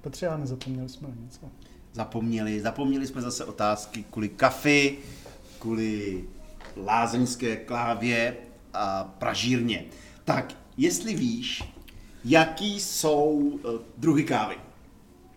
[0.00, 1.40] Petře, já nezapomněli jsme na něco.
[1.92, 4.98] Zapomněli, zapomněli jsme zase otázky kvůli kafy,
[5.58, 6.24] kvůli
[6.76, 8.36] lázeňské klávě
[8.74, 9.84] a pražírně.
[10.24, 11.64] Tak, jestli víš,
[12.24, 13.60] jaký jsou uh,
[13.96, 14.56] druhy kávy?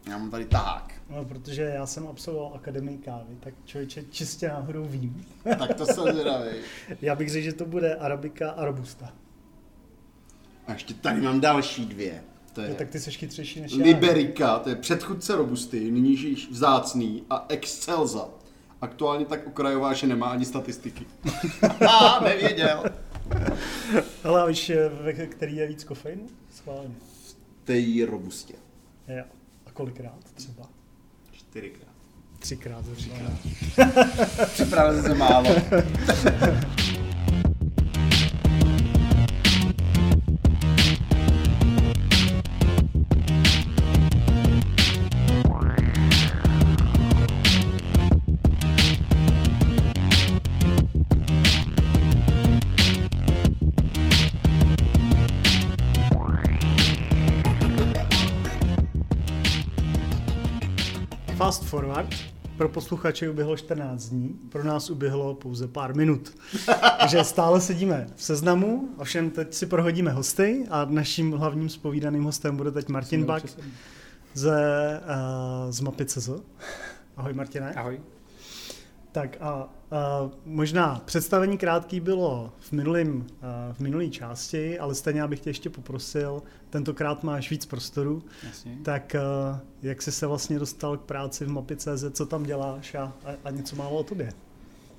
[0.09, 0.93] Já mám tady tahák.
[1.09, 5.25] No, protože já jsem absolvoval akademii kávy, tak člověče čistě náhodou vím.
[5.59, 6.51] tak to jsem zvědavý.
[7.01, 9.13] já bych řekl, že to bude arabika a robusta.
[10.67, 12.23] A ještě tady mám další dvě.
[12.53, 16.49] To je no, tak ty jsi chytřejší než Liberika, to je předchůdce Robusty, nyní již
[16.51, 18.29] vzácný a Excelza.
[18.81, 21.05] Aktuálně tak okrajová, že nemá ani statistiky.
[21.89, 22.83] a nevěděl.
[24.23, 24.71] Ale a víš,
[25.01, 26.27] ve který je víc kofeinu?
[26.55, 26.95] Schválně.
[27.63, 28.53] V té robustě.
[29.07, 29.23] Jo.
[29.65, 30.69] A kolikrát třeba?
[31.31, 31.93] Čtyřikrát.
[32.39, 33.25] Třikrát určitě.
[34.53, 35.49] Připravil se málo.
[61.93, 62.15] Forward.
[62.57, 66.35] Pro posluchače uběhlo 14 dní, pro nás uběhlo pouze pár minut.
[66.99, 72.57] Takže stále sedíme v seznamu, ovšem teď si prohodíme hosty a naším hlavním spovídaným hostem
[72.57, 73.43] bude teď Martin Bak
[74.33, 74.51] ze,
[75.65, 76.29] uh, z mapy CZ.
[77.17, 77.73] Ahoj Martine.
[77.73, 77.99] Ahoj.
[79.13, 79.69] Tak a, a
[80.45, 83.27] možná představení krátký bylo v, minulým,
[83.73, 88.77] v minulý části, ale stejně já bych tě ještě poprosil, tentokrát máš víc prostoru, Jasně.
[88.83, 89.21] tak a,
[89.81, 93.49] jak jsi se vlastně dostal k práci v Mapy.cz, co tam děláš a, a, a
[93.49, 94.33] něco málo o tobě?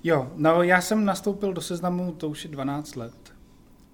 [0.05, 3.35] Jo, no já jsem nastoupil do seznamu, to už je 12 let.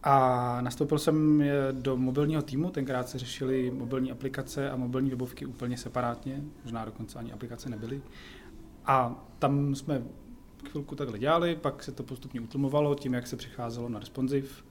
[0.03, 5.77] A nastoupil jsem do mobilního týmu, tenkrát se řešily mobilní aplikace a mobilní webovky úplně
[5.77, 8.03] separátně, možná dokonce ani aplikace nebyly.
[8.85, 10.03] A tam jsme
[10.71, 14.65] chvilku takhle dělali, pak se to postupně utlumovalo tím, jak se přicházelo na responsiv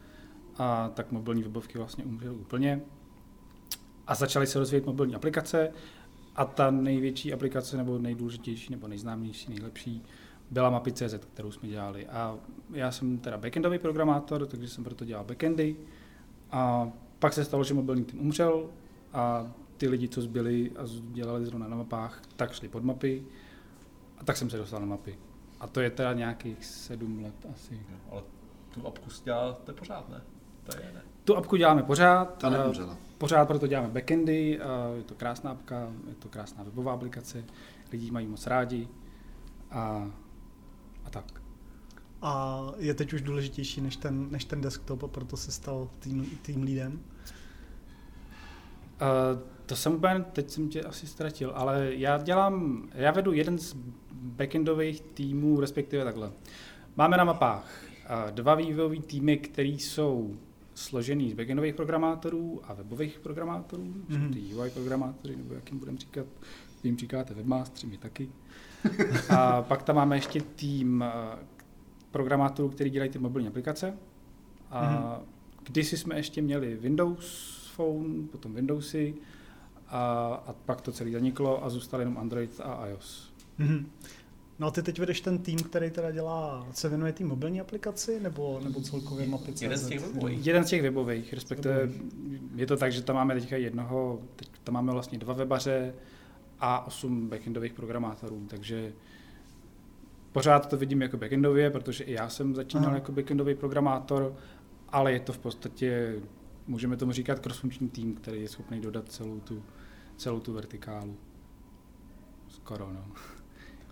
[0.57, 2.81] a tak mobilní webovky vlastně umřely úplně.
[4.07, 5.71] A začaly se rozvíjet mobilní aplikace
[6.35, 10.03] a ta největší aplikace, nebo nejdůležitější, nebo nejznámější, nejlepší,
[10.51, 12.07] byla mapy.cz, kterou jsme dělali.
[12.07, 12.37] A
[12.73, 15.75] já jsem teda backendový programátor, takže jsem proto dělal backendy.
[16.51, 18.69] A pak se stalo, že mobilní tým umřel
[19.13, 20.81] a ty lidi, co zbyli a
[21.11, 23.25] dělali zrovna na mapách, tak šli pod mapy.
[24.19, 25.19] A tak jsem se dostal na mapy.
[25.59, 27.85] A to je teda nějakých sedm let asi.
[27.91, 28.23] No, ale
[28.69, 30.21] tu apku děláte pořád, ne?
[30.63, 31.01] To je, ne?
[31.23, 32.37] Tu apku děláme pořád.
[32.37, 32.97] Ta neumřela.
[33.17, 34.59] Pořád proto děláme backendy,
[34.95, 37.43] je to krásná apka, je to krásná webová aplikace,
[37.91, 38.87] lidi mají moc rádi
[39.71, 40.11] a,
[41.05, 41.41] a tak.
[42.21, 46.25] A je teď už důležitější než ten, než ten desktop a proto se stal tým,
[46.41, 46.93] tým lídem?
[46.93, 46.99] Uh,
[49.65, 53.75] to jsem úplně, teď jsem tě asi ztratil, ale já dělám, já vedu jeden z
[54.21, 56.31] backendových týmů, respektive takhle.
[56.95, 57.83] Máme na mapách
[58.31, 60.37] dva vývojové týmy, které jsou
[60.73, 64.33] složený z backendových programátorů a webových programátorů, mm-hmm.
[64.33, 66.25] ty UI programátory, nebo jak jim budeme říkat,
[66.83, 68.29] vy jim říkáte webmastery, my taky.
[69.29, 71.03] a pak tam máme ještě tým
[72.11, 73.97] programátorů, který dělají ty mobilní aplikace.
[74.71, 75.23] A mm-hmm.
[75.63, 79.15] kdysi jsme ještě měli Windows Phone, potom Windowsy,
[79.87, 83.28] a, a pak to celé zaniklo a zůstal jenom Android a iOS.
[83.59, 83.85] Mm-hmm.
[84.59, 88.19] No a ty teď vedeš ten tým, který teda dělá, se věnuje té mobilní aplikaci,
[88.19, 90.47] nebo, nebo celkově mapy Jeden z těch webových.
[90.47, 92.41] Jeden z těch webových, respektive webových.
[92.55, 95.93] je to tak, že tam máme teďka jednoho, teď tam máme vlastně dva webaře
[96.59, 98.93] a osm backendových programátorů, takže
[100.31, 102.95] pořád to vidím jako backendově, protože i já jsem začínal Aha.
[102.95, 104.35] jako backendový programátor,
[104.89, 106.19] ale je to v podstatě,
[106.67, 109.63] můžeme tomu říkat crossfunkční tým, který je schopný dodat celou tu
[110.17, 111.17] celou tu vertikálu.
[112.47, 113.05] Skoro, no.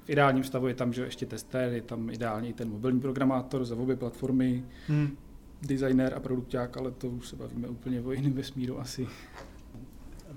[0.07, 3.65] V ideálním stavu je tam, že ještě testér, je tam ideálně i ten mobilní programátor
[3.65, 5.17] za obě platformy, hmm.
[5.61, 9.07] designer a produkták, ale to už se bavíme úplně o jiném vesmíru asi.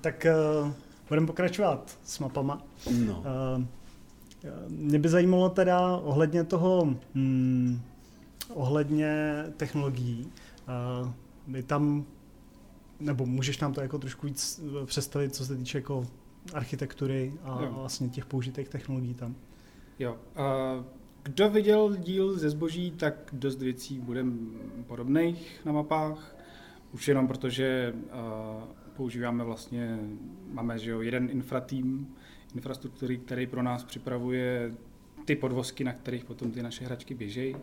[0.01, 0.27] Tak
[0.65, 0.73] uh,
[1.09, 2.63] budeme pokračovat s mapama.
[3.07, 3.19] No.
[3.19, 3.65] Uh,
[4.69, 7.81] mě by zajímalo teda ohledně toho, hmm,
[8.55, 10.33] ohledně technologií.
[11.03, 11.11] Uh,
[11.47, 12.07] my tam
[13.01, 16.07] nebo můžeš nám to jako trošku víc eh, představit, co se týče jako
[16.55, 17.73] architektury a jo.
[17.73, 19.35] vlastně těch použitých technologií tam.
[20.01, 20.13] Jo.
[20.13, 20.85] Uh,
[21.23, 24.25] kdo viděl díl ze zboží, tak dost věcí bude
[24.87, 26.37] podobných na mapách.
[26.93, 28.65] Už jenom protože uh,
[28.97, 29.99] používáme vlastně,
[30.53, 32.15] máme že jo, jeden infratým
[32.55, 34.75] infrastruktury, který pro nás připravuje
[35.25, 37.57] ty podvozky, na kterých potom ty naše hračky běžejí.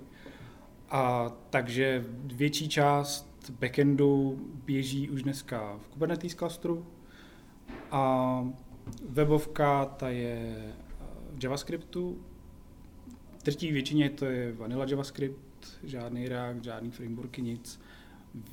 [0.90, 6.86] A takže větší část backendu běží už dneska v Kubernetes klastru
[7.92, 8.44] a
[9.10, 10.56] webovka, ta je
[11.44, 12.22] JavaScriptu.
[13.46, 17.82] Drtí většině to je vanilla JavaScript, žádný React, žádný frameworky, nic.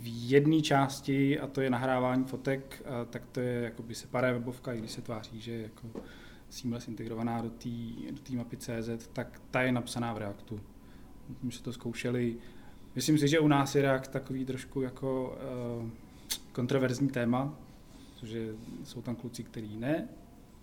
[0.01, 4.79] V jedné části, a to je nahrávání fotek, tak to je jakoby separé webovka, i
[4.79, 6.01] když se tváří, že jako
[6.49, 7.69] seamless integrovaná do té
[8.11, 10.61] do tý mapy CZ, tak ta je napsaná v Reactu.
[11.43, 12.37] My jsme to zkoušeli.
[12.95, 15.39] Myslím si, že u nás je React takový trošku jako
[15.83, 15.91] uh,
[16.53, 17.59] kontroverzní téma,
[18.15, 18.55] protože
[18.85, 20.09] jsou tam kluci, kteří ne,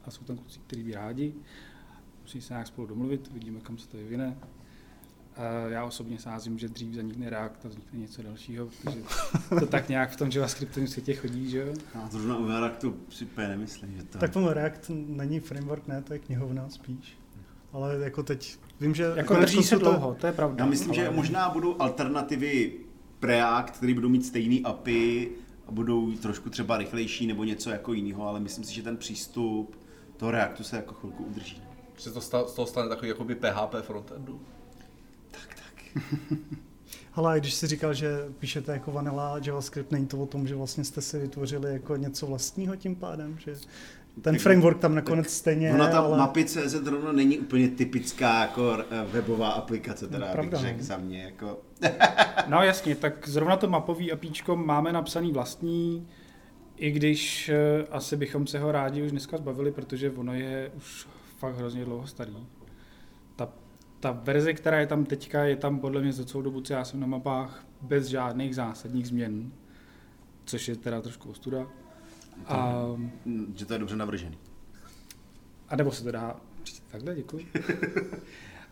[0.05, 1.33] a jsou tam kluci, kteří by rádi.
[2.21, 4.37] Musí se nějak spolu domluvit, vidíme, kam se to vyvine.
[5.67, 8.99] Já osobně sázím, že dřív zanikne React a vznikne něco dalšího, protože
[9.59, 11.73] to tak nějak v tom JavaScriptovém světě chodí, že jo?
[11.95, 14.17] Já zrovna u Reactu si úplně nemyslím, že to...
[14.17, 17.17] Tak on React není framework, ne, to je knihovna spíš.
[17.73, 19.13] Ale jako teď, vím, že...
[19.15, 20.63] Jako drží se dlouho, to je pravda.
[20.63, 20.95] Já myslím, ale...
[20.95, 22.73] že možná budou alternativy
[23.19, 25.31] Preact, které budou mít stejný API
[25.67, 29.75] a budou trošku třeba rychlejší nebo něco jako jiného, ale myslím si, že ten přístup
[30.17, 31.61] toho Reactu se jako chvilku udrží.
[32.03, 34.41] Že to z toho stane takový jakoby PHP frontendu?
[35.31, 36.03] Tak, tak.
[37.13, 40.83] Ale když jsi říkal, že píšete jako vanilla JavaScript, není to o tom, že vlastně
[40.83, 43.55] jste si vytvořili jako něco vlastního tím pádem, že
[44.21, 46.17] ten tak, framework tam nakonec tak, stejně Ona ta ale...
[46.17, 50.83] mapy.cz zrovna není úplně typická jako eh, webová aplikace, teda no, pravda, bych řekl no.
[50.83, 51.23] za mě.
[51.23, 51.59] Jako...
[52.47, 56.07] no jasně, tak zrovna to mapový apíčko máme napsaný vlastní,
[56.77, 61.07] i když uh, asi bychom se ho rádi už dneska zbavili, protože ono je už
[61.41, 62.47] fakt hrozně dlouho starý.
[63.35, 63.49] Ta,
[63.99, 66.85] ta verze, která je tam teďka, je tam podle mě za celou dobu, co já
[66.85, 69.51] jsem na mapách, bez žádných zásadních změn,
[70.45, 71.67] což je teda trošku ostuda.
[72.47, 72.83] A,
[73.55, 74.37] že to je dobře navržený.
[75.69, 76.35] A nebo se to dá
[76.91, 77.47] takhle, děkuji.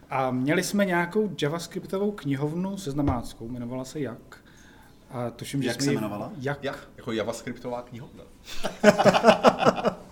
[0.10, 4.44] A měli jsme nějakou javascriptovou knihovnu seznamáckou, jmenovala se Jak.
[5.10, 6.32] A tuším, Jak že jsme se jmenovala?
[6.38, 6.64] Jak?
[6.64, 6.90] Jak?
[6.98, 8.24] Jako javascriptová knihovna.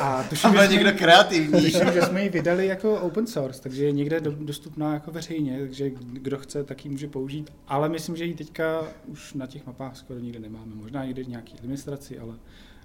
[0.00, 1.60] A tuším, že jsme, někdo kreativní.
[1.60, 5.90] Tuším, že jsme ji vydali jako open source, takže je někde dostupná jako veřejně, takže
[5.90, 7.52] kdo chce, tak ji může použít.
[7.68, 10.74] Ale myslím, že ji teďka už na těch mapách skoro nikde nemáme.
[10.74, 12.34] Možná někde v nějaké administraci, ale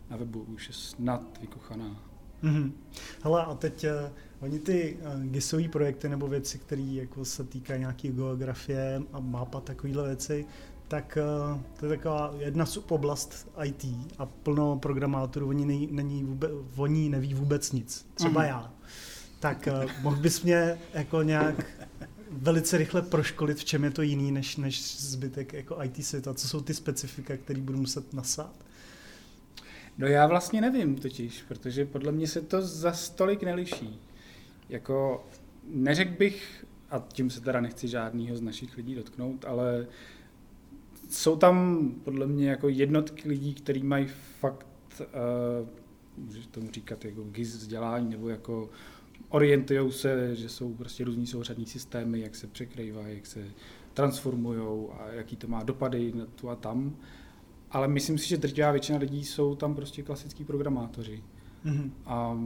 [0.09, 2.03] na webu už je snad vykuchaná.
[2.43, 2.71] Mm-hmm.
[3.23, 7.79] Hele, a teď uh, oni ty uh, GISové projekty nebo věci, které jako se týkají
[7.79, 10.45] nějaké geografie a mapa, takovéhle věci,
[10.87, 11.17] tak
[11.51, 13.85] uh, to je taková jedna suboblast IT
[14.17, 18.47] a plno programátorů, oni, nej, není vůbec, oni neví vůbec nic, třeba mm-hmm.
[18.47, 18.73] já.
[19.39, 21.65] Tak uh, mohl bys mě jako nějak
[22.31, 26.47] velice rychle proškolit, v čem je to jiný než, než zbytek jako IT světa, co
[26.47, 28.55] jsou ty specifika, které budu muset nasát?
[29.97, 33.99] No já vlastně nevím totiž, protože podle mě se to za stolik neliší.
[34.69, 35.27] Jako
[35.67, 39.87] neřekl bych, a tím se teda nechci žádného z našich lidí dotknout, ale
[41.09, 44.07] jsou tam podle mě jako jednotky lidí, kteří mají
[44.39, 44.67] fakt,
[44.99, 45.67] uh,
[46.25, 48.69] můžeš tomu říkat jako GIS vzdělání, nebo jako
[49.29, 53.45] orientují se, že jsou prostě různý souřadní systémy, jak se překrývají, jak se
[53.93, 56.95] transformují a jaký to má dopady na tu a tam.
[57.71, 61.23] Ale myslím si, že drtivá většina lidí jsou tam prostě klasický programátoři.
[61.65, 61.91] Mm-hmm.
[62.05, 62.39] A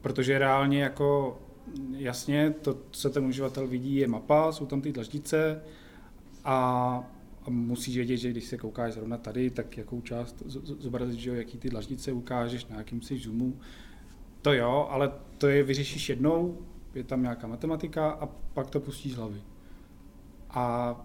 [0.00, 1.38] protože reálně jako
[1.90, 5.62] jasně to, co ten uživatel vidí, je mapa, jsou tam ty dlaždice
[6.44, 10.42] a a musíš vědět, že když se koukáš zrovna tady, tak jakou část
[11.16, 13.58] jo, jaký ty dlaždice ukážeš, na jakým si zoomu.
[14.42, 16.58] To jo, ale to je vyřešíš jednou,
[16.94, 19.42] je tam nějaká matematika a pak to pustíš z hlavy.
[20.50, 20.96] A,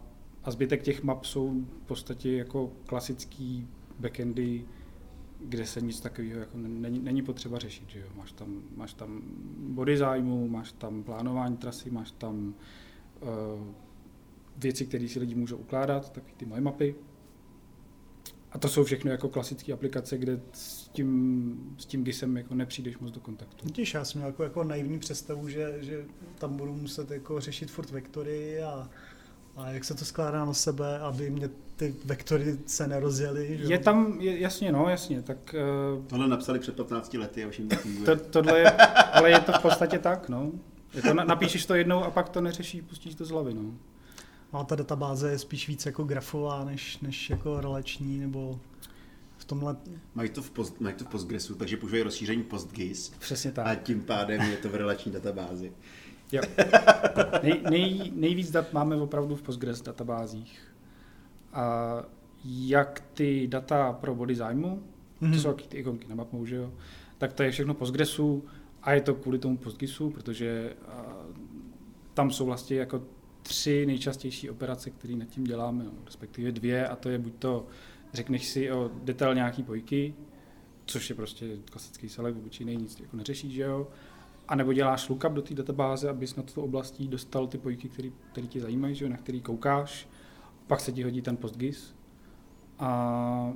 [0.43, 3.67] a zbytek těch map jsou v podstatě jako klasický
[3.99, 4.65] backendy,
[5.39, 7.89] kde se nic takového jako není, není potřeba řešit.
[7.89, 8.07] Že jo?
[8.15, 9.21] Máš, tam, máš tam
[9.59, 12.53] body zájmu, máš tam plánování trasy, máš tam
[13.21, 13.29] uh,
[14.57, 16.95] věci, které si lidi můžou ukládat, takový ty moje mapy.
[18.51, 22.97] A to jsou všechno jako klasické aplikace, kde s tím, s tím GISem jako nepřijdeš
[22.97, 23.69] moc do kontaktu.
[23.69, 26.05] Těž já jsem měl jako, jako naivní představu, že, že
[26.37, 28.89] tam budu muset jako řešit furt vektory a,
[29.55, 33.57] a jak se to skládá na sebe, aby mě ty vektory se nerozjeli.
[33.57, 33.63] Že?
[33.63, 35.21] Je tam, je, jasně, no, jasně.
[35.21, 35.55] Tak,
[35.97, 38.05] uh, tohle napsali před 15 lety a už jim to funguje.
[38.05, 40.51] To, tohle je, ale je to v podstatě tak, no.
[40.93, 43.61] Je to, napíšeš to jednou a pak to neřešíš, pustíš to z hlavy, no.
[44.55, 48.59] A ta databáze je spíš víc jako grafová, než, než jako relační, nebo
[49.37, 49.77] v tomhle...
[50.15, 53.09] Mají to v, post, mají to v Postgresu, takže používají rozšíření PostGIS.
[53.19, 53.67] Přesně tak.
[53.67, 55.73] A tím pádem je to v relační databázi.
[56.31, 56.41] Jo.
[57.43, 60.59] Nej, nej, nejvíc dat máme opravdu v Postgres databázích.
[61.53, 62.03] A
[62.45, 65.19] jak ty data pro body zájmu, mm-hmm.
[65.19, 65.39] to mhm.
[65.39, 66.71] jsou ty ikonky na mapu, že jo,
[67.17, 68.45] tak to je všechno Postgresu
[68.83, 70.73] a je to kvůli tomu Postgresu, protože
[72.13, 73.01] tam jsou vlastně jako
[73.45, 77.67] tři nejčastější operace, které nad tím děláme, no, respektive dvě, a to je buď to,
[78.13, 80.13] řekneš si o detail nějaký pojky,
[80.85, 83.87] což je prostě klasický select, obyčejný nic jako neřeší, že jo.
[84.47, 87.89] A nebo děláš lookup do té databáze, abys na tu oblastí dostal ty pojky,
[88.31, 90.09] které tě zajímají, že jo, na který koukáš.
[90.67, 91.95] Pak se ti hodí ten PostGIS.
[92.79, 93.53] A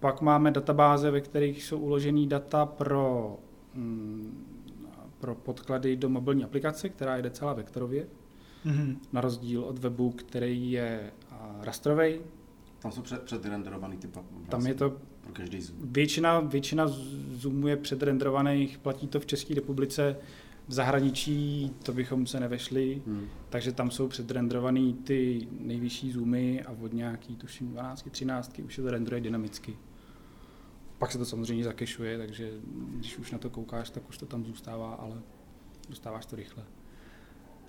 [0.00, 3.38] pak máme databáze, ve kterých jsou uložený data pro,
[3.74, 4.46] mm,
[5.18, 8.06] pro podklady do mobilní aplikace, která jde celá vektorově,
[8.64, 8.98] Mhm.
[9.12, 11.10] na rozdíl od webu, který je
[11.60, 12.18] rastrový.
[12.78, 14.90] Tam jsou před, předrenderovaný ty pa- Tam je to
[15.20, 15.78] pro každý zoom.
[15.92, 16.86] Většina, většina
[17.32, 20.16] zoomů je předrenderovaných, platí to v České republice,
[20.68, 23.26] v zahraničí to bychom se nevešli, Hmm.
[23.48, 28.82] takže tam jsou předrenderovaný ty nejvyšší zoomy a od nějaký, tuším, 12, 13 už se
[28.82, 29.76] to renderuje dynamicky.
[30.98, 32.50] Pak se to samozřejmě zakešuje, takže
[32.96, 35.16] když už na to koukáš, tak už to tam zůstává, ale
[35.88, 36.64] dostáváš to rychle.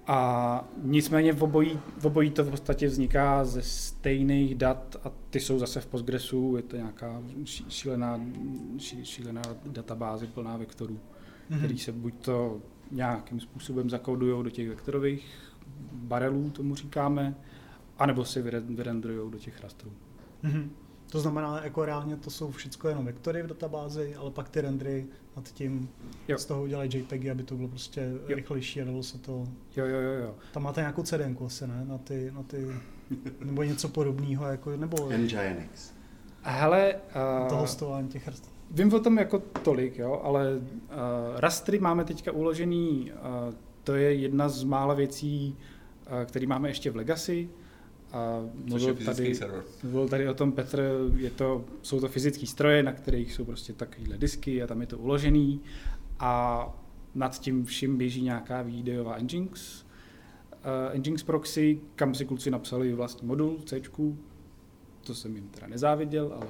[0.07, 5.39] A nicméně v obojí, v obojí to v podstatě vzniká ze stejných dat a ty
[5.39, 8.19] jsou zase v Postgresu, je to nějaká ší- šílená,
[8.77, 10.99] ší- šílená databáze plná vektorů,
[11.49, 11.59] Mhm.
[11.59, 15.35] který se buď to nějakým způsobem zakódují do těch vektorových
[15.93, 17.35] barelů, tomu říkáme,
[17.97, 19.91] anebo se vyre- vyrenderují do těch rastrů.
[20.43, 20.69] Mhm.
[21.13, 25.05] To znamená, jako reálně to jsou všechno jenom vektory v databázi, ale pak ty rendery
[25.35, 25.89] nad tím
[26.27, 26.37] Jo.
[26.37, 28.35] z toho udělají JPEGy, aby to bylo prostě Jo.
[28.35, 29.47] rychlejší a dalo se to...
[29.75, 30.35] Jo, jo, jo, jo.
[30.53, 31.85] Tam máte nějakou CDNku asi, ne?
[31.85, 32.67] Na ty, na ty,
[33.39, 35.93] nebo něco podobného, jako, nebo Nginx.
[36.41, 36.95] Hele,
[37.49, 38.51] to uh, hostování těch rast.
[38.71, 40.59] Vím o tom jako tolik, jo, ale uh,
[41.35, 43.53] rastry máme teďka uložený, uh,
[43.83, 45.57] to je jedna z mála věcí,
[46.07, 47.49] uh, které máme ještě v Legacy.
[47.51, 47.62] Uh,
[48.71, 49.63] Což je mluvil fyzický tady, server.
[49.83, 53.73] mluvil tady o tom Petr, je to, jsou to fyzické stroje, na kterých jsou prostě
[53.73, 55.61] takovéhle disky a tam je to uložený
[56.19, 56.65] a
[57.15, 59.83] nad tím vším běží nějaká videová Nginx.
[60.93, 63.81] Uh, Nginx proxy, kam si kluci napsali vlastní modul C,
[65.01, 66.47] to jsem jim teda nezáviděl, ale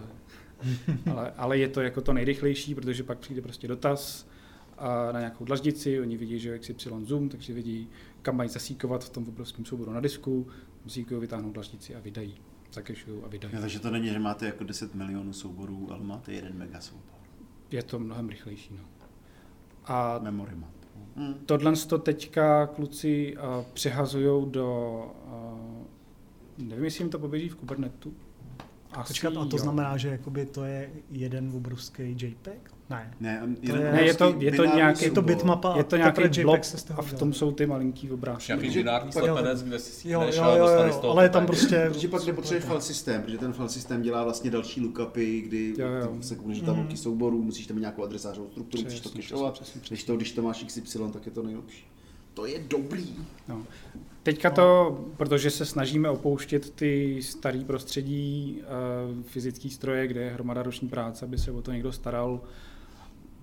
[1.12, 4.28] ale, ale je to jako to nejrychlejší, protože pak přijde prostě dotaz
[4.78, 7.90] a na nějakou dlaždici, oni vidí, že je XY zoom, takže vidí,
[8.22, 10.48] kam mají zasíkovat v tom obrovském souboru na disku,
[10.84, 12.36] zasíkují, vytáhnou dlaždici a vydají,
[12.74, 13.56] zakešují a vydají.
[13.56, 17.20] Jo, takže to není, že máte jako 10 milionů souborů, ale máte jeden mega soubor.
[17.72, 18.74] Je to mnohem rychlejší.
[18.74, 18.84] No.
[19.86, 20.84] A Memory máte.
[21.16, 21.34] Hmm.
[21.46, 24.98] tohle to teďka kluci uh, přehazují do,
[26.58, 28.14] uh, nevím, jestli jim to poběží v Kubernetu.
[28.92, 29.64] Asi Počkat, a to jo.
[29.64, 32.73] znamená, že jakoby to je jeden obrovský JPEG?
[32.90, 33.14] Ne.
[33.20, 35.98] Ne, To je- Ne, je to- je to nějaký- Je to bitmapa Je to a
[35.98, 36.60] nějaký blok
[36.98, 38.52] a v tom jsou ty malinký obrázky.
[38.52, 41.14] Nějaký Takže- binární pak- slepenec, kde si Jo, stíneš jo, a jo, dostaneš jo, toho
[41.14, 41.90] ale je tam prostě...
[41.94, 45.88] Protože pak nepotřebuješ file systém, protože ten file systém dělá vlastně další lookupy, kdy Jo,
[45.88, 46.18] jo.
[46.22, 46.80] se můžeš tam Mhm.
[46.84, 50.42] velký souborů, musíš tam mít nějakou adresářovou strukturu, musíš to kešovat, když to, když to
[50.42, 51.86] máš XY, tak je to nejlepší.
[52.34, 53.16] To je dobrý.
[53.48, 53.64] No.
[54.24, 58.62] Teďka to, protože se snažíme opouštět ty starý prostředí,
[59.16, 62.42] uh, fyzický stroje, kde je hromada roční práce, aby se o to někdo staral.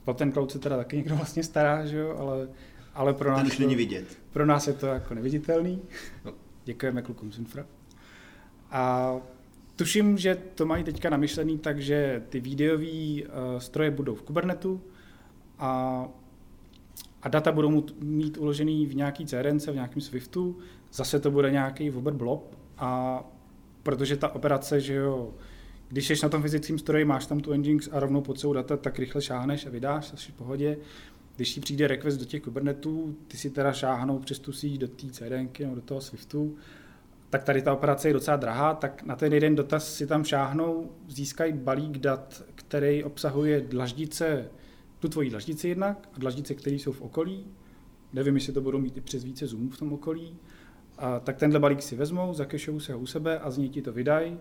[0.04, 2.16] O ten cloud se teda taky někdo vlastně stará, že jo?
[2.18, 2.48] Ale,
[2.94, 4.18] ale pro, nás to, není vidět.
[4.32, 5.82] pro nás je to jako neviditelný.
[6.24, 6.32] No.
[6.64, 7.66] Děkujeme klukům z Infra.
[8.70, 9.14] A
[9.76, 14.80] tuším, že to mají teďka namyšlený tak, že ty videové uh, stroje budou v Kubernetu
[15.58, 16.08] a
[17.22, 20.58] a data budou mít, mít uložený v nějaký CRNC, v nějakém Swiftu,
[20.92, 23.22] zase to bude nějaký Uber blob a
[23.82, 25.34] protože ta operace, že jo,
[25.90, 28.76] když jsi na tom fyzickém stroji, máš tam tu Nginx a rovnou pod sebou data,
[28.76, 30.78] tak rychle šáhneš a vydáš, asi v pohodě.
[31.36, 34.88] Když ti přijde request do těch Kubernetů, ty si teda šáhnou přes tu síť do
[34.88, 36.56] té CDNky nebo do toho Swiftu,
[37.30, 40.90] tak tady ta operace je docela drahá, tak na ten jeden dotaz si tam šáhnou,
[41.08, 44.48] získají balík dat, který obsahuje dlaždice,
[44.98, 47.46] tu tvoji dlaždici jednak a dlaždice, které jsou v okolí.
[48.12, 50.36] Nevím, jestli to budou mít i přes více zoomů v tom okolí.
[50.98, 53.82] A, tak tenhle balík si vezmou, zakešou se ho u sebe a z něj ti
[53.82, 54.38] to vydají.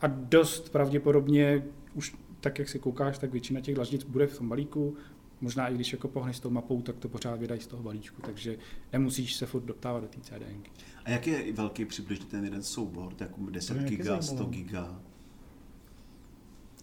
[0.00, 1.62] A dost pravděpodobně,
[1.94, 4.96] už tak, jak se koukáš, tak většina těch dlaždic bude v tom balíku.
[5.40, 8.22] Možná i když jako pohneš s tou mapou, tak to pořád vydají z toho balíčku,
[8.22, 8.56] takže
[8.92, 10.70] nemusíš se furt doptávat do té CDNky.
[11.04, 13.14] A jak je velký přibližně ten jeden soubor?
[13.14, 14.50] To je jako 10 To giga, 100 zajímalo.
[14.50, 15.00] giga?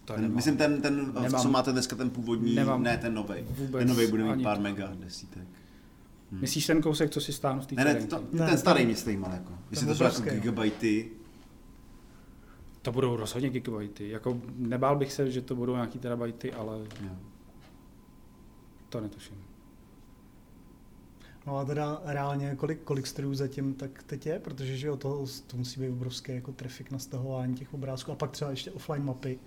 [0.04, 0.36] To Ten, nemám.
[0.36, 1.42] myslím ten, ten Nemám.
[1.42, 2.82] co máte dneska, ten původní, Nemám.
[2.82, 3.34] ne ten nový.
[3.72, 4.62] Ten nový bude mít pár to.
[4.62, 5.42] mega desítek.
[6.32, 6.40] Hmm.
[6.40, 8.94] Myslíš ten kousek, co si stáhnu v té Ne, ne, to, Ne, ten starý mě
[8.94, 9.52] zajímal jako.
[9.70, 11.08] Jestli to jsou jako gigabajty,
[12.88, 14.08] To budou rozhodně gigabajty.
[14.08, 17.10] Jako nebál bych se, že to budou nějaký terabajty, ale jo.
[18.88, 19.36] to netuším.
[21.46, 25.26] No a teda reálně kolik, kolik strojů zatím tak teď je, protože že jo, to,
[25.46, 29.04] to musí být obrovský jako trafik na stahování těch obrázků a pak třeba ještě offline
[29.04, 29.38] mapy.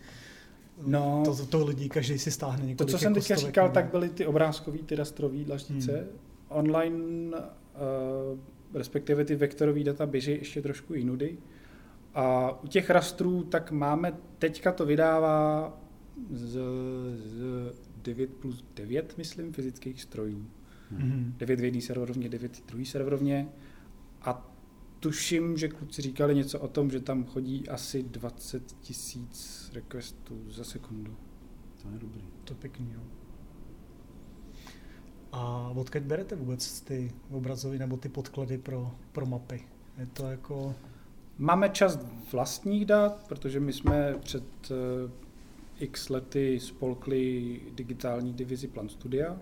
[0.86, 1.24] No.
[1.26, 3.92] to, to lidí každý si stáhne To, několik co jsem jako teďka stovek říkal, tak
[3.92, 5.92] byly ty obrázkový, ty rastrový dlaždice.
[5.92, 6.10] Hmm.
[6.50, 8.40] Online, uh,
[8.74, 11.38] respektive ty vektorové data běží ještě trošku jinudy.
[12.14, 15.74] A u těch rastrů tak máme, teďka to vydává
[16.30, 16.60] z,
[17.16, 20.46] z 9 plus 9, myslím, fyzických strojů.
[20.92, 21.34] Mhm.
[21.38, 23.50] 9 v jedné serverovně, 9 v druhé serverovně.
[24.22, 24.52] A
[25.00, 30.64] tuším, že kluci říkali něco o tom, že tam chodí asi 20 tisíc requestů za
[30.64, 31.16] sekundu.
[31.82, 32.24] To je dobrý.
[32.44, 33.02] To je pěkný, jo.
[35.32, 39.68] A odkud berete vůbec ty obrazový nebo ty podklady pro, pro mapy?
[39.98, 40.76] Je to jako...
[41.42, 42.00] Máme část
[42.32, 45.12] vlastních dat, protože my jsme před eh,
[45.80, 49.38] x lety spolkli digitální divizi Plan Studia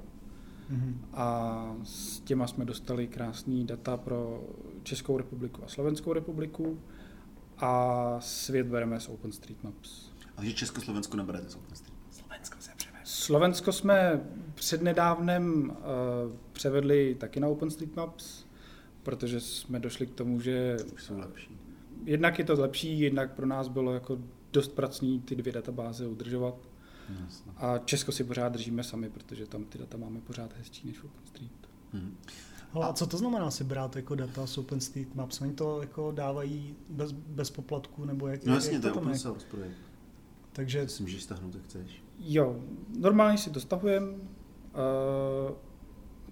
[0.69, 1.05] Mhm.
[1.13, 4.43] a s těma jsme dostali krásný data pro
[4.83, 6.79] Českou republiku a Slovenskou republiku
[7.57, 10.11] a svět bereme z OpenStreetMaps.
[10.37, 11.93] A že Československo neberete z OpenStreet.
[12.11, 12.99] Slovensko se převez.
[13.03, 14.21] Slovensko jsme
[14.55, 15.75] přednedávnem uh,
[16.53, 18.45] převedli taky na OpenStreetMaps,
[19.03, 21.57] protože jsme došli k tomu, že Už jsou lepší.
[22.05, 24.17] Jednak je to lepší, jednak pro nás bylo jako
[24.53, 26.55] dost pracný ty dvě databáze udržovat.
[27.23, 27.51] Jasně.
[27.57, 31.69] A Česko si pořád držíme sami, protože tam ty data máme pořád hezčí než OpenStreet.
[32.73, 35.41] Hele, a co to znamená si brát jako data z OpenStreetMaps?
[35.41, 39.17] Oni to jako dávají bez, bez poplatku nebo jak, No jak jasně, to je open
[39.17, 39.77] source projekt.
[40.51, 42.03] Takže Si můžeš stáhnout, jak chceš.
[42.19, 42.63] Jo,
[42.99, 44.07] normálně si to stahujeme.
[44.07, 44.17] Uh,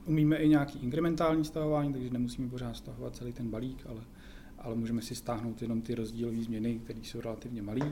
[0.06, 4.02] umíme i nějaký inkrementální stahování, takže nemusíme pořád stahovat celý ten balík, ale,
[4.60, 7.92] ale můžeme si stáhnout jenom ty rozdílové změny, které jsou relativně malé.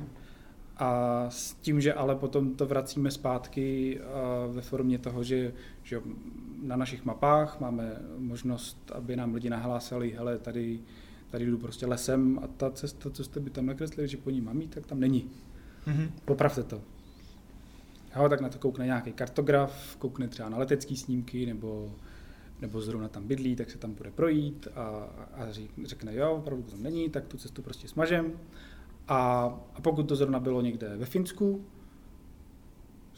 [0.77, 5.53] A s tím, že ale potom to vracíme zpátky uh, ve formě toho, že,
[5.84, 6.01] že
[6.63, 10.79] na našich mapách máme možnost, aby nám lidi nahlásili, hele, tady,
[11.29, 14.41] tady jdu prostě lesem a ta cesta, co jste by tam nakreslili, že po ní
[14.41, 15.29] mám jít, tak tam není.
[15.88, 16.12] mhm.
[16.25, 16.81] Popravte to.
[18.15, 21.95] Jo, tak na to koukne nějaký kartograf, koukne třeba na letecké snímky, nebo,
[22.62, 24.81] nebo zrovna tam bydlí, tak se tam bude projít a,
[25.33, 28.31] a řek- řekne, jo, opravdu to tam není, tak tu cestu prostě smažem.
[29.07, 29.17] A,
[29.75, 31.65] a pokud to zrovna bylo někde ve Finsku,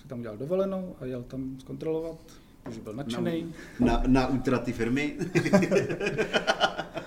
[0.02, 2.18] se tam udělal dovolenou a jel tam zkontrolovat,
[2.64, 3.54] protože byl nadšený.
[3.80, 5.18] Na, na útraty firmy.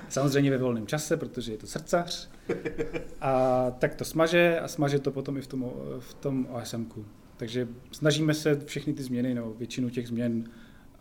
[0.08, 2.30] Samozřejmě ve volném čase, protože je to srdcař.
[3.20, 7.04] A tak to smaže a smaže to potom i v tom, v tom OSMku.
[7.36, 10.44] Takže snažíme se všechny ty změny, nebo většinu těch změn,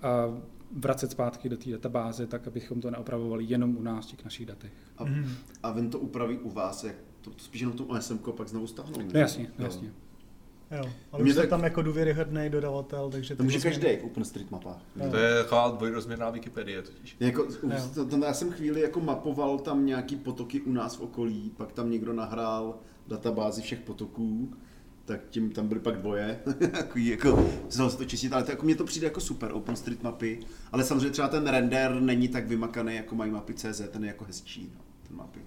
[0.01, 0.37] a
[0.71, 4.45] vracet zpátky do té databáze, tak abychom to neopravovali jenom u nás, v těch našich
[4.45, 4.71] datech.
[4.97, 5.03] A,
[5.63, 8.67] a ven to upraví u vás, jak to, to spíš jenom tom OSM pak znovu
[8.67, 8.97] stáhnou.
[9.13, 9.65] No jasně, Jo.
[9.65, 9.91] jasně.
[10.71, 13.35] Jo, ale už jste tak- tam jako důvěryhodný dodavatel, takže...
[13.35, 14.81] To ty může každý v OpenStreetmapách.
[15.11, 17.17] To je taková dvojrozměrná Wikipedie totiž.
[17.19, 17.45] Jako,
[17.95, 21.71] to, to, já jsem chvíli jako mapoval tam nějaký potoky u nás v okolí, pak
[21.71, 24.53] tam někdo nahrál databázi všech potoků,
[25.09, 26.39] tak tím tam byly pak dvoje,
[26.71, 30.39] takový jako, se to čistit, ale to, jako, mně to přijde jako super OpenStreetmapy,
[30.71, 34.25] ale samozřejmě třeba ten render není tak vymakaný, jako mají mapy CZ, ten je jako
[34.25, 35.39] hezčí, no, ten mapy.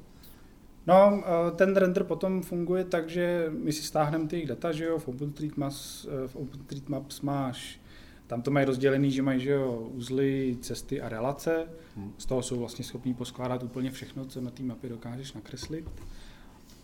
[0.86, 4.84] No, eh, ten render potom funguje tak, že my si stáhneme ty jejich data, že
[4.84, 7.80] jo, v OpenStreetMaps, eh, v OpenStreetMaps máš,
[8.26, 12.12] tam to mají rozdělený, že mají, že jo, uzly, cesty a relace, Hm.
[12.18, 15.90] z toho jsou vlastně schopní poskládat úplně všechno, co na té mapě dokážeš nakreslit.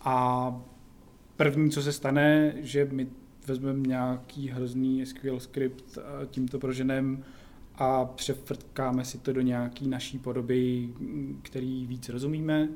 [0.01, 0.63] A
[1.39, 3.09] první, co se stane, že my
[3.47, 7.25] vezmeme nějaký hrozný SQL skript, a tímto proženem
[7.75, 10.95] a přefrtkáme si to do nějaký naší podoby,
[11.43, 12.69] který víc rozumíme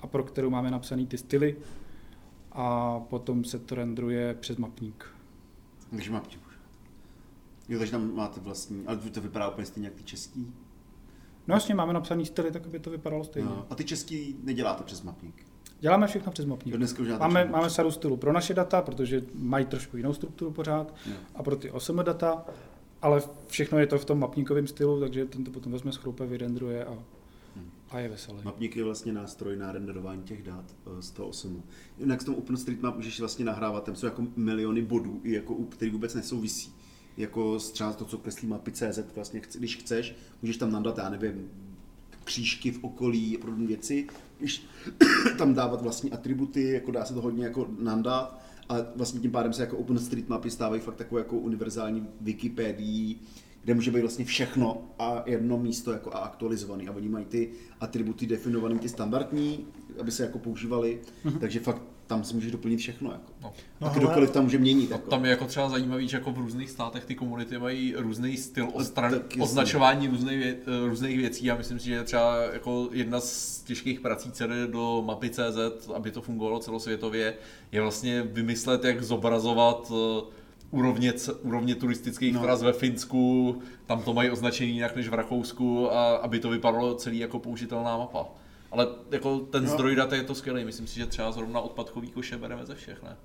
[0.00, 1.56] a pro kterou máme napsaný ty styly
[2.52, 5.06] a potom se to rendruje přes mapník.
[5.90, 6.54] Takže už.
[7.68, 10.52] Jo, takže tam máte vlastní, ale to vypadá úplně stejně jak ty český.
[11.48, 13.48] No jasně, máme napsaný styly, tak aby to vypadalo stejně.
[13.48, 13.66] Jo.
[13.70, 15.53] A ty český neděláte přes mapník.
[15.80, 16.76] Děláme všechno přes mapník.
[16.76, 21.12] Děláte Máme, máme sadu stylů pro naše data, protože mají trošku jinou strukturu pořád Jo.
[21.34, 22.44] a pro ty OSM data,
[23.02, 26.84] ale všechno je to v tom mapníkovém stylu, takže ten to potom vezme z vyrendruje
[26.84, 26.98] a,
[27.56, 27.70] Hmm.
[27.90, 28.38] a je veselý.
[28.44, 31.62] Mapník je vlastně nástroj na renderování těch dat eh, z toho OSMu.
[31.98, 36.14] Jinak s tom OpenStreetMap můžeš vlastně nahrávat, tam jsou jako miliony bodů, jako, který vůbec
[36.14, 36.72] nesouvisí.
[37.16, 41.50] Jako třeba to, co kreslí mapy CZ, vlastně, když chceš, můžeš tam nadat, já nevím,
[42.24, 44.06] křížky v okolí a podobné věci,
[44.44, 44.66] když
[45.38, 49.52] tam dávat vlastní atributy, jako dá se to hodně jako nandat, a vlastně tím pádem
[49.52, 53.18] se jako OpenStreetMapy stávají fakt takovou jako univerzální Wikipedii,
[53.64, 56.88] kde může být vlastně všechno a jedno místo jako a aktualizovaný.
[56.88, 59.66] A oni mají ty atributy definované, ty standardní,
[60.00, 61.00] aby se jako používali,
[61.40, 61.82] takže fakt
[62.14, 63.10] tam si můžeš doplnit všechno.
[63.12, 63.32] Jako.
[63.42, 63.52] No.
[63.80, 64.92] No, a kdokoliv tam může měnit.
[64.92, 65.10] A Jako.
[65.10, 68.66] tam je jako třeba zajímavý, že jako v různých státech ty komunity mají různý styl
[68.66, 71.44] Tak ostran, označování různých, vě, eh, různých věcí.
[71.44, 76.10] Já myslím si, že třeba jako jedna z těžkých prací dcery do mapy CZ, aby
[76.10, 77.34] to fungovalo celosvětově,
[77.72, 80.22] je vlastně vymyslet, jak zobrazovat eh,
[80.70, 82.40] úrovně, úrovně turistických No.
[82.40, 82.46] no.
[82.46, 86.94] tras ve Finsku, tam to mají označený jinak než v Rakousku, a aby to vypadalo
[86.94, 88.26] celý jako použitelná mapa.
[88.74, 89.70] Ale jako ten No.
[89.70, 93.02] zdroj dat je to skvělý, myslím si, že třeba zrovna odpadkový koše bereme ze všech,
[93.02, 93.16] ne?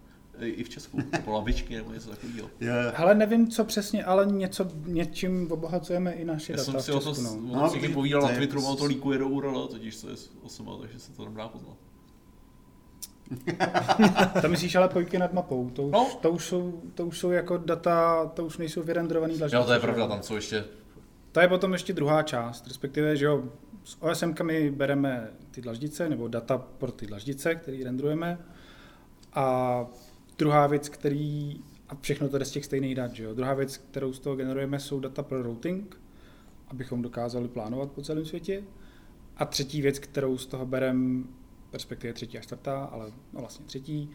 [0.42, 2.50] i v Česku, nebo lavičky nebo něco takového.
[2.94, 6.92] Hele, nevím, co přesně, ale něco, něčím obohacujeme i naše Já data jsem v si
[6.92, 7.52] o to, Česku, no.
[7.52, 9.96] o No, tom s někým to povídal na Twitteru, ono to líkuje do URL, totiž
[10.02, 11.78] to je osoba, takže se to tam dá poznat.
[14.42, 16.08] To myslíš ale pojky nad mapou, to už, No.
[16.22, 19.56] to už, jsou, to už jsou jako data, to už nejsou vyrendrovaný dlaždice.
[19.58, 20.66] Jo, to je pravda, tam jsou ještě
[21.32, 23.44] To je potom ještě druhá část, respektive, že jo,
[23.90, 28.40] s OSMkami bereme ty dlaždice, nebo data pro ty dlaždice, které rendrujeme.
[29.34, 29.86] A
[30.38, 33.34] druhá věc, který, a všechno to jde z těch stejných dat, že jo.
[33.34, 36.02] Druhá věc, kterou z toho generujeme, jsou data pro routing,
[36.68, 38.64] abychom dokázali plánovat po celém světě.
[39.38, 41.24] A třetí věc, kterou z toho bereme,
[41.74, 44.10] respektive třetí a čtvrtá, ale no vlastně třetí,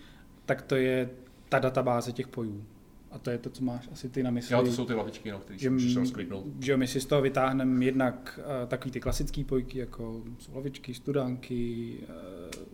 [0.46, 1.10] tak to je
[1.48, 2.64] ta databáze těch pojů.
[3.14, 4.54] A to je to, co máš asi ty na mysli.
[4.54, 6.44] Jo, to jsou ty lavičky, no, které jsem přišel skliknout.
[6.60, 10.94] že my si z toho vytáhneme jednak uh, takový ty klasické pojky, jako jsou lavičky,
[10.94, 12.64] studánky, uh,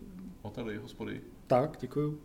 [0.43, 1.21] Hotely, hospody.
[1.47, 2.19] tak, děkuju.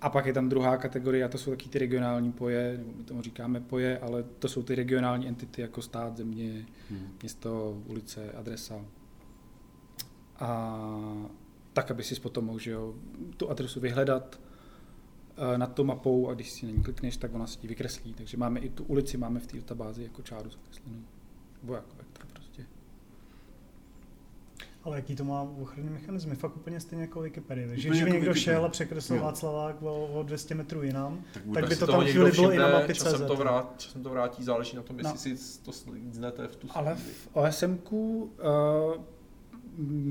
[0.00, 3.04] A pak je tam druhá kategorie, a to jsou taky ty regionální poje, nebo my
[3.04, 7.08] tomu říkáme poje, ale to jsou ty regionální entity jako stát, země, Hmm.
[7.22, 8.84] město, ulice, adresa.
[10.38, 10.78] A
[11.72, 12.94] tak, aby si potom mohl že jo,
[13.36, 14.40] tu adresu vyhledat
[15.56, 18.14] nad tou mapou a když si na ní klikneš, tak ona se ti vykreslí.
[18.14, 20.98] Takže máme i tu ulici, máme v té databázi jako čáru zakreslenou.
[21.62, 22.66] Nebo jako vektor prostě.
[24.84, 26.34] Ale jaký to má ochranný mechanismy?
[26.34, 27.68] Fakt úplně stejně jako Wikipedie.
[27.68, 28.54] Takže Úplně když by jako někdo Wikipedia.
[28.58, 29.20] šel a překreslil.
[29.22, 32.56] Václavák o, o 200 metrů jinam, Tak, Tak by Si to tam chvíli bylo i
[32.58, 33.26] na mapě Časem CZ.
[33.26, 35.10] to, vrát, časem to vrátí, záleží na tom, No.
[35.10, 38.22] jestli si to slíznete v tu Ale v OSMku
[38.96, 39.02] uh,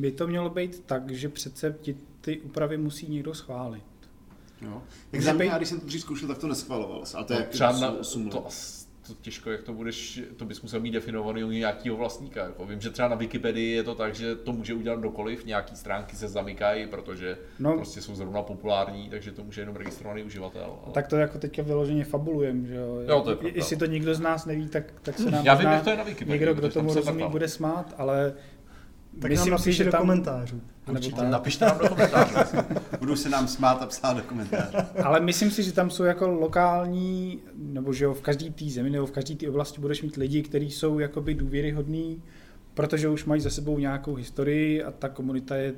[0.01, 3.83] by to mělo být tak, že přece ti ty úpravy musí někdo schválit.
[4.63, 4.81] Jo.
[5.11, 7.05] Jak Může za mě, když jsem to dřív zkoušel, tak to neschvaloval.
[7.05, 8.53] se, A to je No, jak třeba na, 8 to, let.
[9.07, 12.43] to těžko, jak to budeš, to bys musel mít definovaný u nějakého vlastníka.
[12.43, 12.65] Jako.
[12.65, 16.15] Vím, že třeba na Wikipedii je to tak, že to může udělat kdokoliv, nějaký stránky
[16.15, 17.69] se zamykají, protože No.
[17.69, 17.75] no.
[17.75, 20.77] prostě jsou zrovna populární, takže to může jenom registrovaný uživatel.
[20.83, 20.93] Ale...
[20.93, 22.99] Tak to jako teďka vyloženě fabulujem, že jo.
[23.07, 23.57] Jo, to je pravda.
[23.57, 25.97] Jestli to nikdo z nás neví, tak, tak se nám Já vím, jak to je
[25.97, 26.33] na Wikipedii.
[26.39, 28.33] někdo, kdo tomu rozumí, bude smát, ale
[29.21, 30.01] tak myslím nám si, že do tam...
[30.01, 30.61] komentářů.
[30.91, 31.29] Určitě, tak.
[31.29, 32.57] napište nám do komentářů.
[32.99, 34.77] Budou se nám smát a psát do komentářů.
[35.03, 38.89] Ale myslím si, že tam jsou jako lokální, nebo že jo, v každé té zemi
[38.89, 42.23] nebo v každé té oblasti budeš mít lidi, kteří jsou jakoby důvěryhodní,
[42.73, 45.73] protože už mají za sebou nějakou historii a ta komunita je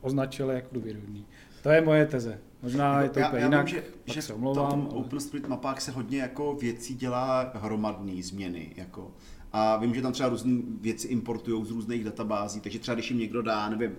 [0.00, 1.26] označila jako důvěryhodný.
[1.62, 2.38] To je moje teze.
[2.62, 4.70] Možná je to já, úplně já jinak, vím, že, pak že se omlouvám.
[4.70, 8.72] tom ale- OpenStreet mapách se hodně jako věcí dělá hromadný změny.
[8.76, 9.10] Jako.
[9.52, 13.20] A vím, že tam třeba různé věci importují z různých databází, takže třeba když jim
[13.20, 13.92] někdo dá, nevím,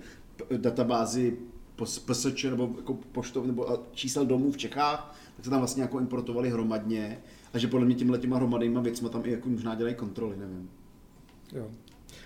[0.58, 1.38] databázi
[1.86, 6.00] PSČ nebo jako poštov, nebo a čísel domů v Čechách, tak se tam vlastně jako
[6.00, 7.20] importovali hromadně.
[7.54, 10.70] A že podle mě těmhle těma hromadnýma věcma tam i jako možná dělají kontroly, nevím.
[11.54, 11.72] Jo.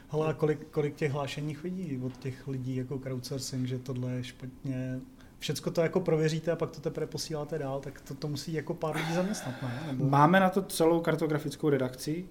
[0.10, 4.24] Hele, a kolik, kolik těch hlášení chodí od těch lidí jako crowdsourcing, že tohle je
[4.24, 5.00] špatně,
[5.40, 8.74] všecko to jako prověříte a pak to teprve posíláte dál, tak to, to musí jako
[8.74, 9.84] pár lidí zaměstnat, ne?
[9.88, 10.06] Nebo...
[10.06, 12.28] Máme na to celou kartografickou redakci,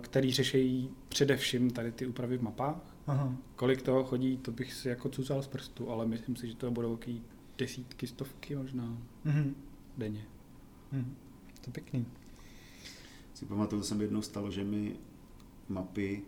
[0.00, 2.96] který řeší především tady ty úpravy v mapách.
[3.06, 3.36] Aha.
[3.56, 6.70] Kolik toho chodí, to bych si jako cucal z prstu, ale myslím si, že to
[6.70, 7.22] budou taky
[7.58, 9.54] desítky, stovky možná Mhm.
[9.98, 10.24] denně.
[10.92, 11.14] Mhm.
[11.60, 12.06] To je pěkný.
[13.34, 14.96] Si pamatuju, to se mi jednou stalo, že mi
[15.68, 16.22] mapy,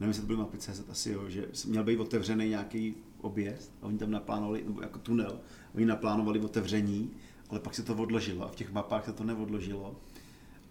[0.00, 3.86] nevím, jestli to byly mapy CZ, asi jo, že měl být otevřený nějaký objezd a
[3.86, 5.40] oni tam naplánovali, nebo jako tunel,
[5.74, 7.10] oni naplánovali otevření,
[7.48, 9.96] ale pak se to odložilo a v těch mapách se to neodložilo.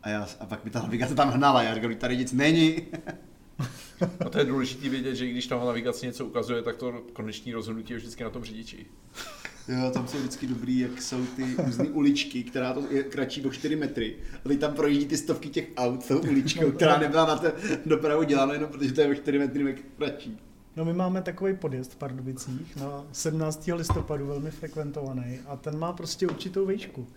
[0.03, 2.75] A, já, a pak mi ta navigace tam hnala, já říkal, tady nic není.
[4.25, 7.53] A to je důležité vědět, že i když tam navigace něco ukazuje, tak to konečný
[7.53, 8.85] rozhodnutí je vždycky na tom řidiči.
[9.67, 13.49] Jo, tam jsou vždycky dobrý, jak jsou ty různé uličky, která to je kratší o
[13.51, 14.15] 4 metry.
[14.45, 17.53] A teď tam projíždí ty stovky těch aut tou uličkou, která nebyla na té
[17.85, 20.39] dopravu dělána jenom protože to je o 4 metry kratší.
[20.75, 23.69] No my máme takový podjezd v Pardubicích na 17.
[23.73, 27.07] listopadu, velmi frekventovaný a ten má prostě určitou výšku.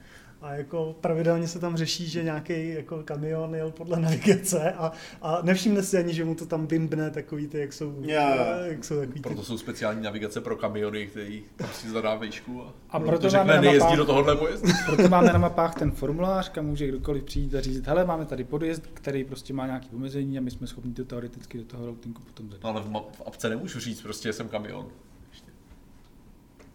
[0.42, 5.38] A jako pravidelně se tam řeší, že nějaký jako kamion jel podle navigace a, a
[5.42, 8.20] nevšimne si ani, že mu to tam bimbne takový ty, jak jsou, Jo.
[8.64, 12.62] jak jsou takový ty Proto jsou speciální navigace pro kamiony, který tam si zadá výšku
[12.62, 14.68] a, A proto to řekne, máme na nejezdí mapách- do tohohle pojezdu.
[14.86, 18.44] Proto máme na mapách ten formulář, kam může kdokoliv přijít a říct, hele, máme tady
[18.44, 22.20] podjezd, který prostě má nějaké omezení a my jsme schopni to teoreticky do toho routingu
[22.22, 22.62] potom zadat.
[22.64, 24.86] No, ale v, map, v apce nemůžu říct, prostě jsem kamion.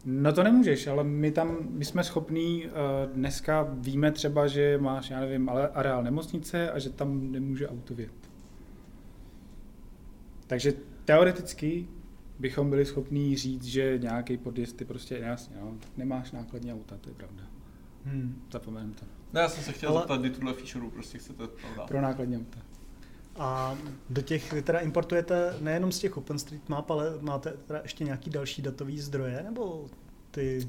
[0.10, 2.70] No to nemůžeš, ale my tam, my jsme schopní, eh,
[3.14, 7.96] dneska víme třeba, že máš, já nevím, ale areál nemocnice a že tam nemůže auto
[7.96, 8.30] vjet.
[10.48, 10.74] Takže
[11.06, 11.88] teoreticky
[12.40, 16.98] bychom byli schopní říct, že nějaký podjezd je prostě jasně, no, tak nemáš nákladní auta,
[16.98, 17.44] to je pravda.
[18.06, 18.42] Hmm.
[18.52, 19.06] Zapomeňme to.
[19.34, 21.88] No, já jsem se chtěl Ale- zeptat, kdy tuhle feature prostě chcete tam dát.
[21.88, 22.60] Pro nákladní auta.
[23.38, 23.78] A
[24.10, 28.62] do těch vy teda importujete nejenom z těch OpenStreetMap, ale máte teda ještě nějaký další
[28.62, 29.86] datový zdroje, nebo
[30.32, 30.68] ty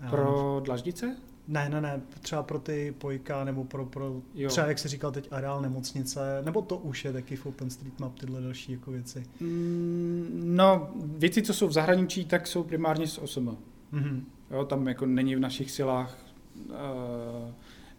[0.00, 1.16] Já Pro dlaždice?
[1.48, 4.48] Ne, ne, ne, třeba pro ty pojka, nebo pro, pro Jo.
[4.48, 8.40] třeba jak se říkal teď areál nemocnice, nebo to už je taky v OpenStreetMap tyhle
[8.40, 9.26] další jako věci.
[9.40, 13.56] Mm, No, věci, co jsou v zahraničí, tak jsou primárně z OSM.
[13.92, 14.26] Mhm.
[14.50, 16.18] Jo, tam jako není v našich silách
[16.68, 16.74] uh,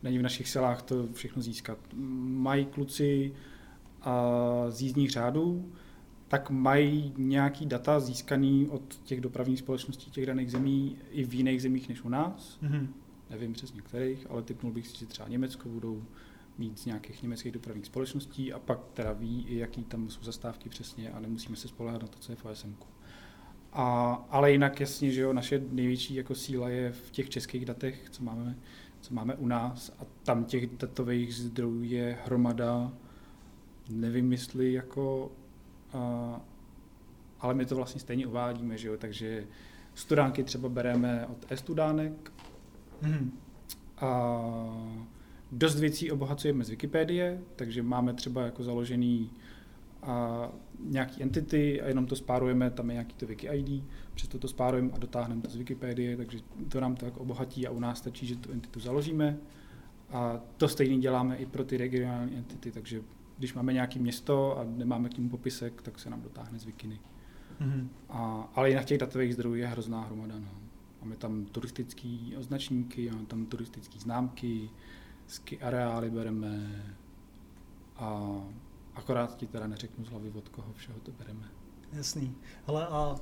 [0.04, 1.78] není v našich silách to všechno získat.
[1.94, 3.34] Mají kluci
[4.70, 5.72] z jízdních řádů,
[6.28, 11.62] tak mají nějaký data získaný od těch dopravních společností těch daných zemí i v jiných
[11.62, 12.58] zemích než u nás.
[12.62, 12.94] Mhm.
[13.30, 16.04] Nevím přesně kterých, ale typnul bych si, že třeba Německo budou
[16.58, 21.12] mít z nějakých německých dopravních společností a pak teda ví, jaký tam jsou zastávky přesně
[21.12, 22.76] a nemusíme se spolehat na to, co je v OSM.
[23.74, 28.10] A, ale jinak jasně, že jo, naše největší jako síla je v těch českých datech,
[28.10, 28.58] co máme,
[29.02, 32.92] co máme u nás a tam těch datových zdrojů je hromada,
[33.90, 35.32] nevím jestli jako,
[35.94, 36.42] a,
[37.40, 39.48] ale my to vlastně stejně uvádíme, že jo, takže
[39.96, 42.32] studánky třeba bereme od e-studánek,
[43.02, 43.32] Mhm.
[43.98, 44.42] a
[45.52, 49.32] dost věcí obohacujeme z Wikipedie, takže máme třeba jako založený
[50.02, 54.48] a nějaký entity a jenom to spárujeme, tam je nějaký to wiki ID, přesto to
[54.48, 57.98] spárujeme a dotáhneme to z Wikipedie, takže to nám to jako obohatí a u nás
[57.98, 59.38] stačí, že tu entitu založíme.
[60.10, 63.02] A to stejný děláme i pro ty regionální entity, takže
[63.38, 67.00] když máme nějaké město a nemáme k němu popisek, tak se nám dotáhne z Wikiny.
[67.60, 67.90] Mhm.
[68.10, 70.36] A, ale jinak těch datových zdrojů je hrozná hromada.
[70.40, 70.52] No.
[71.02, 74.70] Máme tam turistické označníky, máme tam turistické známky,
[75.28, 76.84] ski areály bereme
[77.96, 78.32] a
[78.96, 81.48] akorát ti teda neřeknu z hlavy, od koho všeho to bereme.
[81.94, 82.36] Jasný.
[82.68, 83.16] Hele a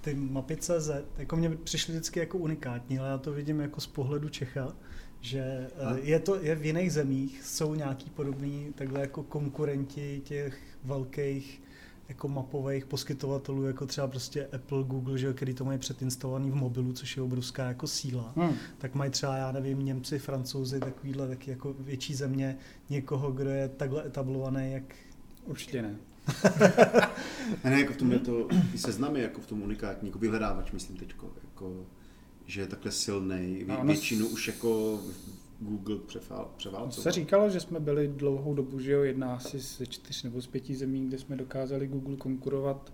[0.00, 3.86] ty mapy CZ, jako mě přišly vždycky jako unikátní, ale já to vidím jako z
[3.86, 4.76] pohledu Čecha,
[5.20, 10.58] že eh, je to je v jiných zemích, jsou nějaký podobný takhle jako konkurenti těch
[10.84, 11.62] velkých
[12.08, 16.92] jako mapových poskytovatelů, jako třeba prostě Apple, Google, že, který to mají předinstalovaný v mobilu,
[16.92, 18.32] což je obrovská jako síla.
[18.36, 18.54] Hmm.
[18.78, 22.56] tak mají třeba, já nevím, Němci, Francouzi, takovýhle taky jako větší země,
[22.90, 24.94] někoho, kdo je takhle etablovaný, jak
[25.44, 25.96] Určitě ne.
[27.64, 30.72] Ne, ne, jako v tom je to, ty seznamy jako v tom unikátní, jako vyhledávač,
[30.72, 31.84] myslím teďko, jako,
[32.50, 35.00] že je takhle silný, No, Vě, většinu už jako
[35.60, 36.90] Google převálcoval.
[36.92, 40.46] se říkalo, že jsme byli dlouhou dobu, že jo, jedna asi ze čtyř nebo z
[40.46, 42.92] pěti zemí, kde jsme dokázali Google konkurovat.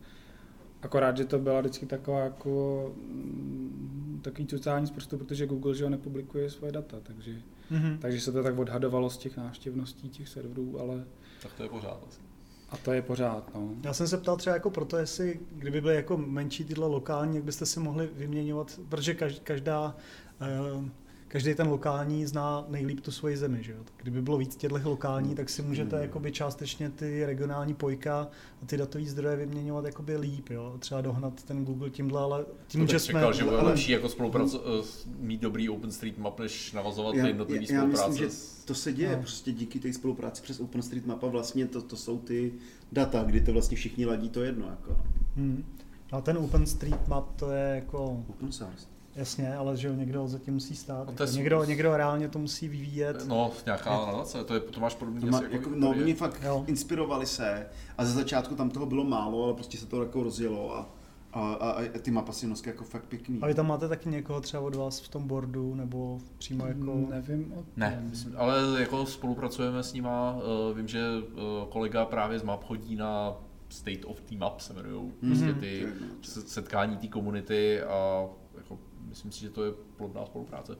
[0.83, 5.85] Akorát, že to byla vždycky taková jako mm, takový cucání z prstu, protože Google že
[5.85, 7.31] jo, nepublikuje svoje data, takže,
[7.73, 7.99] mm-hmm.
[7.99, 11.05] takže se to tak odhadovalo z těch návštěvností těch serverů, ale
[11.43, 12.21] Tak to je pořád asi.
[12.71, 13.71] A to je pořád, no.
[13.83, 17.45] Já jsem se ptal třeba jako proto, jestli kdyby byly jako menší tyhle lokální, jak
[17.45, 19.97] byste si mohli vyměňovat, protože kaž- každá,
[20.41, 20.91] eh,
[21.29, 23.79] každý ten lokální zná nejlíp tu svoji zemi, že jo?
[23.85, 26.05] Tak kdyby bylo víc těchto lokální, tak si můžete Hmm.
[26.05, 28.29] jakoby částečně ty regionální pojka
[28.63, 30.77] a ty datové zdroje vyměňovat jakoby líp, jo?
[30.79, 33.13] Třeba dohnat ten Google tímhle, ale tím, To že jsme...
[33.13, 37.67] čekal, že bude ale- lepší jako spolupraco- eh, mít dobrý OpenStreetMap, než navazovat Já, jednotlivý
[37.71, 38.19] já, já myslím, spolupráce.
[38.19, 39.19] že s- to se děje No.
[39.23, 42.53] prostě díky té spolupráci přes OpenStreetMap a vlastně to, to jsou ty
[42.93, 44.67] data, kdy to vlastně všichni ladí to jedno.
[44.67, 44.97] Jako.
[45.37, 45.65] Hmm.
[46.13, 48.87] A ten OpenStreetMap to je jako, Open source.
[49.17, 50.95] Jasně, ale že jo, někdo zatím musí stát.
[50.99, 51.69] No jako to je někdo, super.
[51.69, 53.27] někdo reálně to musí vyvíjet.
[53.29, 56.41] No, nějaká nadace, to, je, to máš podobně To má, jako jako, no, oni fakt
[56.45, 56.65] Jo.
[56.67, 57.67] inspirovali se
[57.99, 60.89] a ze začátku tam toho bylo málo, ale prostě se to jako rozjelo a,
[61.33, 63.39] a, a, a ty mapa si nosky jako fakt pěkný.
[63.43, 66.95] A vy tam máte taky někoho třeba od vás v tom boardu, nebo přímo jako...
[67.11, 68.11] Nevím o Ne, tom.
[68.11, 70.39] myslím, ale jako spolupracujeme s nima,
[70.71, 73.33] eh, vím, že eh, kolega právě z Map chodí na
[73.69, 75.61] State of the Map se jmenují, prostě Mhm.
[75.61, 75.87] ty
[76.23, 78.27] se- setkání té komunity a
[78.57, 78.79] jako,
[79.17, 80.77] myslím si, že to je plodná spolupráce.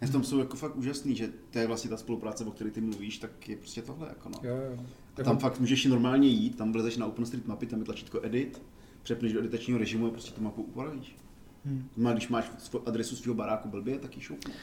[0.00, 2.70] Ne, v tom jsou jako fakt úžasný, že to je vlastně ta spolupráce, o které
[2.70, 4.08] ty mluvíš, tak je prostě tohle.
[4.08, 4.38] Jako no.
[4.42, 4.84] Jo, jo.
[5.20, 8.62] A tam fakt můžeš normálně jít, tam vlezeš na OpenStreetMapy, tam je tlačítko edit,
[9.02, 11.16] přepneš do editačního režimu a prostě tu mapu upravíš.
[11.64, 11.88] Hmm.
[12.12, 14.56] Když máš svou adresu svého baráku blbě, tak ji šoupneš.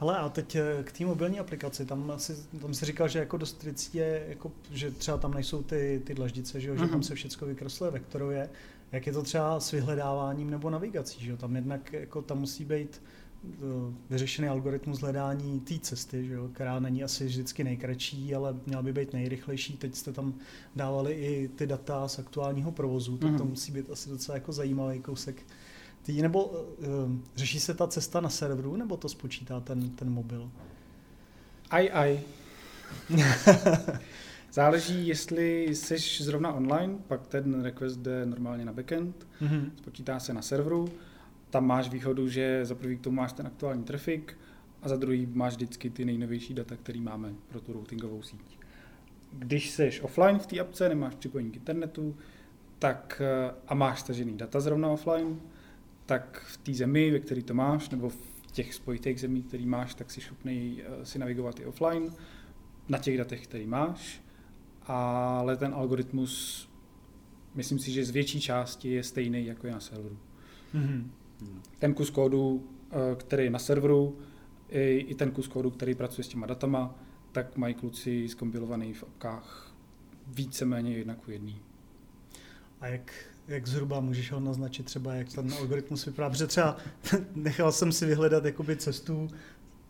[0.00, 3.36] Hele, a teď eh, k té mobilní aplikaci, tam, asi, tam si říkal, že jako
[3.36, 6.90] dost věcí je, jako, že třeba tam nejsou ty, ty dlaždice, že, jo, že Mhm.
[6.90, 8.50] tam se všechno vykresluje vektorově.
[8.92, 11.36] Jak je to třeba s vyhledáváním nebo navigací, že jo?
[11.36, 13.02] Tam jednak jako tam musí být
[13.44, 13.56] eh,
[14.10, 16.48] vyřešený algoritmus hledání té cesty, že jo?
[16.52, 19.76] která není asi vždycky nejkratší, ale měla by být nejrychlejší.
[19.76, 20.34] Teď jste tam
[20.76, 23.48] dávali i ty data z aktuálního provozu, tak to Mhm.
[23.48, 25.42] musí být asi docela jako zajímavý kousek
[26.02, 26.64] Tý, nebo uh,
[27.36, 30.50] řeší se ta cesta na serveru, nebo to spočítá ten, ten mobil?
[31.70, 32.20] Aj, aj.
[34.58, 39.70] Záleží, jestli jsi zrovna online, pak ten request jde normálně na backend, Mm-hmm.
[39.76, 40.88] spočítá se na serveru,
[41.50, 44.38] tam máš výhodu, že za prvý k tomu máš ten aktuální trafik
[44.82, 48.58] a za druhý máš vždycky ty nejnovější data, které máme pro tu routingovou síť.
[49.32, 52.16] Když jsi offline v té apce, nemáš připojení k internetu,
[52.78, 55.40] tak eh, a máš stažený data zrovna offline,
[56.06, 59.94] tak v té zemi, ve které to máš, nebo v těch spojitých zemí, který máš,
[59.94, 62.12] tak si schopný eh, si navigovat i offline
[62.88, 64.27] na těch datech, který máš,
[64.88, 66.68] ale ten algoritmus,
[67.54, 70.18] myslím si, že z větší části je stejný, jako je na serveru.
[70.74, 71.04] Mm-hmm.
[71.78, 74.18] Ten kus kódu, eh, který je na serveru,
[74.68, 76.94] i, i ten kus kódu, který pracuje s těma datama,
[77.32, 79.74] tak mají kluci zkompilovaný v apkách
[80.26, 81.60] víceméně jednak u jedný.
[82.80, 83.12] A jak,
[83.48, 86.30] jak zhruba můžeš ho naznačit třeba, jak ten algoritmus vypadá?
[86.30, 86.76] Protože třeba
[87.34, 89.28] nechal jsem si vyhledat jakoby cestu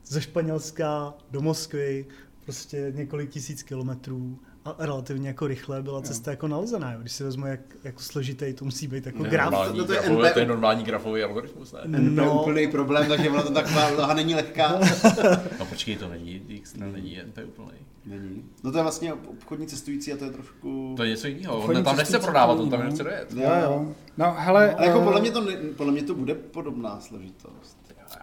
[0.05, 2.07] ze Španělska do Moskvy,
[2.45, 4.39] prostě několik tisíc kilometrů
[4.79, 6.93] relativně jako rychle byla cesta jako nalezená.
[6.93, 6.99] Jo.
[7.01, 9.51] Když si vezmu, jak jako složitý to musí být jako Ne, graf.
[9.51, 10.33] normální to- to je grafový, NP.
[10.35, 11.81] to je normální grafový algoritmus, ne?
[11.99, 12.25] No.
[12.25, 12.41] No.
[12.43, 14.79] úplný problém, takže ona to taková úloha není lehká.
[15.59, 17.69] No počkej, to není, X není, to je úplný.
[18.07, 18.45] Není.
[18.65, 20.95] No to je vlastně obchodní cestující a to je trošku...
[20.97, 23.33] To je něco jiného, on tam nechce cestující prodávat, to on tam není, nechce dojet.
[23.37, 23.95] Jo, Jo.
[24.19, 27.79] No, hele, Ale jako eh, podle mě, to, ne, podle mě to bude podobná složitost.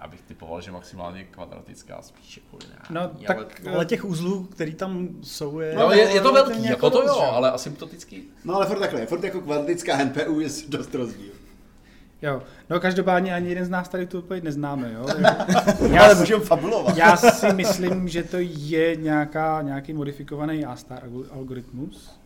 [0.06, 2.82] Já bych typoval, že maximálně kvadratická spíš jako jiná.
[2.90, 5.76] No, tak Ale těch uzlů, který tam jsou, je...
[5.76, 8.24] No, je, je to velký, jako to dost, jo, ale asymptotický.
[8.44, 11.32] No ale furt takhle, furt jako kvadratická NPU je dost rozdíl.
[12.22, 15.06] Jo, no každopádně ani jeden z nás tady tu odpověď neznáme, jo.
[15.92, 16.98] Já ale můžeme fabulovat.
[16.98, 22.20] Já si myslím, že to je nějaká, nějaký modifikovaný A-star algo- algoritmus.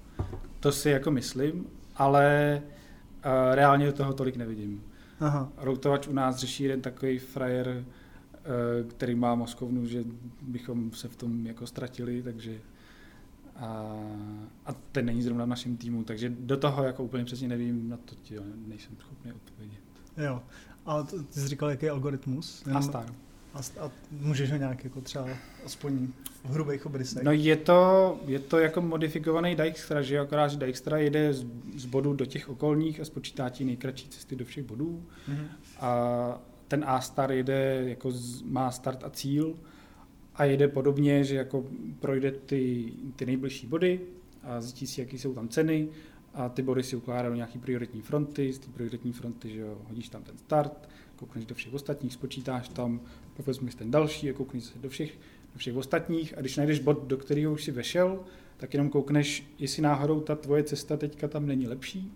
[0.59, 2.61] To si jako myslím, ale
[3.25, 4.83] uh, reálně do toho tolik nevidím.
[5.19, 5.51] Aha.
[5.57, 10.03] Routovač u nás řeší jeden takový frajer, uh, který má mozkovnu, že
[10.41, 12.59] bychom se v tom jako ztratili, takže
[13.55, 13.95] a,
[14.65, 17.97] a ten není zrovna v našem týmu, takže do toho jako úplně přesně nevím, na
[17.97, 18.35] to ti
[18.67, 19.79] nejsem schopný odpovědět.
[20.17, 20.43] Jo.
[20.85, 22.63] A ty jsi říkal, jaký je algoritmus?
[22.65, 23.13] Jenom- A-star.
[23.53, 25.27] A, a můžeš ho nějak jako třeba
[25.65, 26.07] aspoň
[26.43, 27.23] v hrubých obrysech?
[27.23, 31.85] No je to, je to jako modifikovaný Dijkstra, že akorát, že Dijkstra jede z, z
[31.85, 35.03] bodu do těch okolních a spočítá ti nejkratší cesty do všech bodů.
[35.27, 35.47] Mhm.
[35.79, 39.55] A ten A-star jede, jako z, má start a cíl
[40.35, 41.65] a jede podobně, že jako
[41.99, 43.99] projde ty, ty nejbližší body
[44.43, 45.87] a zjistí si, jaký jsou tam ceny
[46.33, 49.77] a ty body si ukládá do nějaký prioritní fronty, z té prioritní fronty, že jo,
[49.87, 53.01] hodíš tam ten start, koukneš do všech ostatních, spočítáš tam,
[53.37, 55.19] pak vezmeš ten další a koukneš se do všech,
[55.53, 58.23] do všech ostatních a když najdeš bod, do kterého už si vešel,
[58.57, 62.11] tak jenom koukneš, jestli náhodou ta tvoje cesta teďka tam není lepší,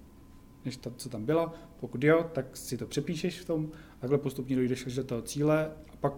[0.65, 1.53] než ta, co tam byla.
[1.79, 5.71] Pokud jo, tak si to přepíšeš v tom, takhle postupně dojdeš až do toho cíle
[5.93, 6.13] a pak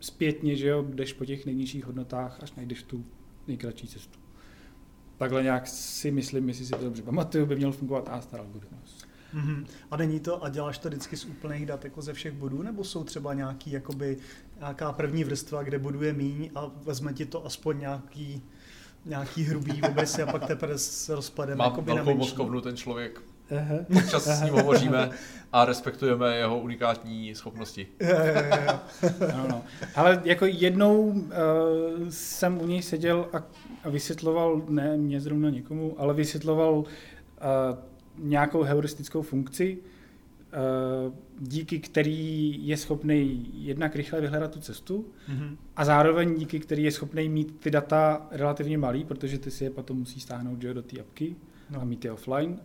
[0.00, 3.04] zpětně, že jo, jdeš po těch nejnižších hodnotách, až najdeš tu
[3.48, 4.21] nejkratší cestu.
[5.16, 9.04] Takhle nějak si myslím, jestli si to dobře pamatuju, by měl fungovat A-star algoritmus.
[9.32, 9.66] Mhm.
[9.90, 12.84] A není to, a děláš to vždycky z úplných dat jako ze všech bodů, nebo
[12.84, 14.16] jsou třeba nějaký, jakoby,
[14.58, 18.42] nějaká první vrstva, kde bodů je míň a vezme ti to aspoň nějaký,
[19.04, 23.22] nějaký hrubý obrysy a pak teprve se rozpademe Má jakoby velkou mozkovnu ten člověk,
[23.58, 23.74] Aha.
[24.04, 25.10] občas s ním hovoříme
[25.52, 27.86] a respektujeme jeho unikátní schopnosti.
[28.00, 28.78] Jo, jo, jo, jo.
[29.36, 29.62] No, no.
[29.94, 31.20] Ale jako jednou uh,
[32.08, 33.42] jsem u něj seděl a,
[33.84, 36.84] a vysvětloval, ne mě zrovna někomu, ale vysvětloval uh,
[38.18, 39.78] nějakou heuristickou funkci,
[41.08, 45.56] uh, díky který je schopný jednak rychle vyhledat tu cestu Mhm.
[45.76, 49.70] a zároveň díky který je schopný mít ty data relativně malý, protože ty si je
[49.70, 51.36] potom musí stáhnout jo, do té apky
[51.70, 51.80] No.
[51.80, 52.58] a mít je offline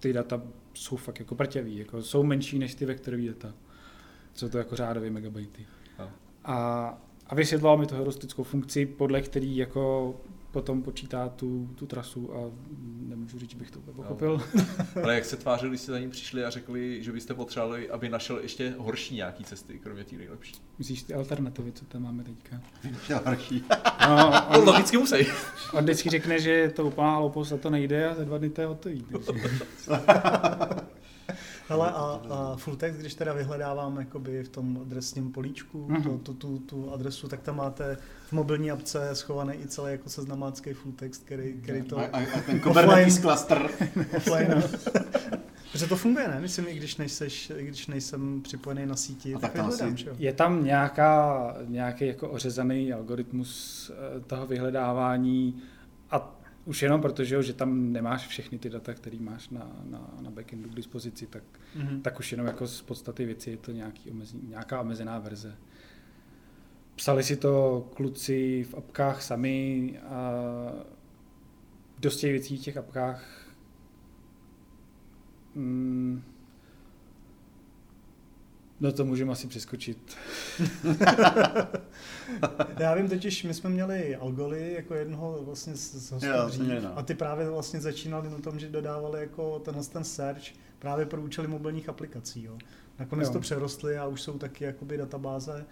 [0.00, 0.42] ty data
[0.74, 3.54] jsou fakt jako prťavý, jako jsou menší než ty vektorové data.
[4.34, 5.66] Jsou to jako řádově megabajty.
[6.44, 10.14] A, a vysvětloval mi tu heuristickou funkci, podle který jako
[10.50, 12.50] potom počítá tu, tu trasu a
[13.08, 14.42] nemůžu říct, že bych to úplně pochopil.
[15.02, 18.08] Ale jak se tvářili, když jste za ním přišli a řekli, že byste potřebovali, aby
[18.08, 20.54] našel ještě horší nějaký cesty, kromě té nejlepší.
[20.78, 22.60] Myslíš ty alternativy, co tam máme teďka?
[23.24, 23.64] Další.
[24.08, 25.16] No, To on, logicky musí.
[25.72, 28.50] on vždycky řekne, že je to úplná hloupost a to nejde a za dva dny
[28.50, 29.06] to je hotový.
[29.10, 29.50] Takže.
[31.70, 36.02] Hele, a, a full text, když teda vyhledávám jakoby v tom adresním políčku Mhm.
[36.02, 37.96] to, tu, tu, tu, adresu, tak tam máte
[38.28, 42.18] v mobilní apce schovaný i celý jako seznamácký full text, který, který to A, a,
[42.20, 43.68] a ten Kubernetes cluster.
[44.16, 44.62] offline.
[45.72, 46.40] Protože to funguje, ne?
[46.40, 49.94] Myslím, i když, nejseš, i když nejsem připojený na síti, A tak tak tam vyhledám,
[49.94, 50.06] asi-?
[50.18, 55.62] Je tam nějaká, nějaký jako ořezaný algoritmus eh, toho vyhledávání
[56.10, 60.30] a už jenom protože, že tam nemáš všechny ty data, které máš na, na, na
[60.30, 61.42] backendu k dispozici, tak,
[61.76, 62.02] Mhm.
[62.02, 65.56] tak už jenom jako z podstaty věci je to nějaký omezení, nějaká omezená verze.
[66.96, 70.32] Psali si to kluci v apkách sami a
[71.98, 73.46] dost těch věcí v těch apkách
[75.54, 76.22] mm,
[78.80, 80.16] No to můžeme asi přeskočit.
[82.78, 86.82] Já vím totiž, my jsme měli Algoly jako jednoho vlastně z, z hostů Jo, dřív,
[86.82, 86.98] no.
[86.98, 90.42] a ty právě vlastně začínali na tom, že dodávali jako tenhle ten search
[90.78, 92.44] právě pro účely mobilních aplikací.
[92.44, 92.58] Jo.
[92.98, 93.32] Nakonec Jo.
[93.32, 95.64] to přerostly a už jsou taky jakoby databáze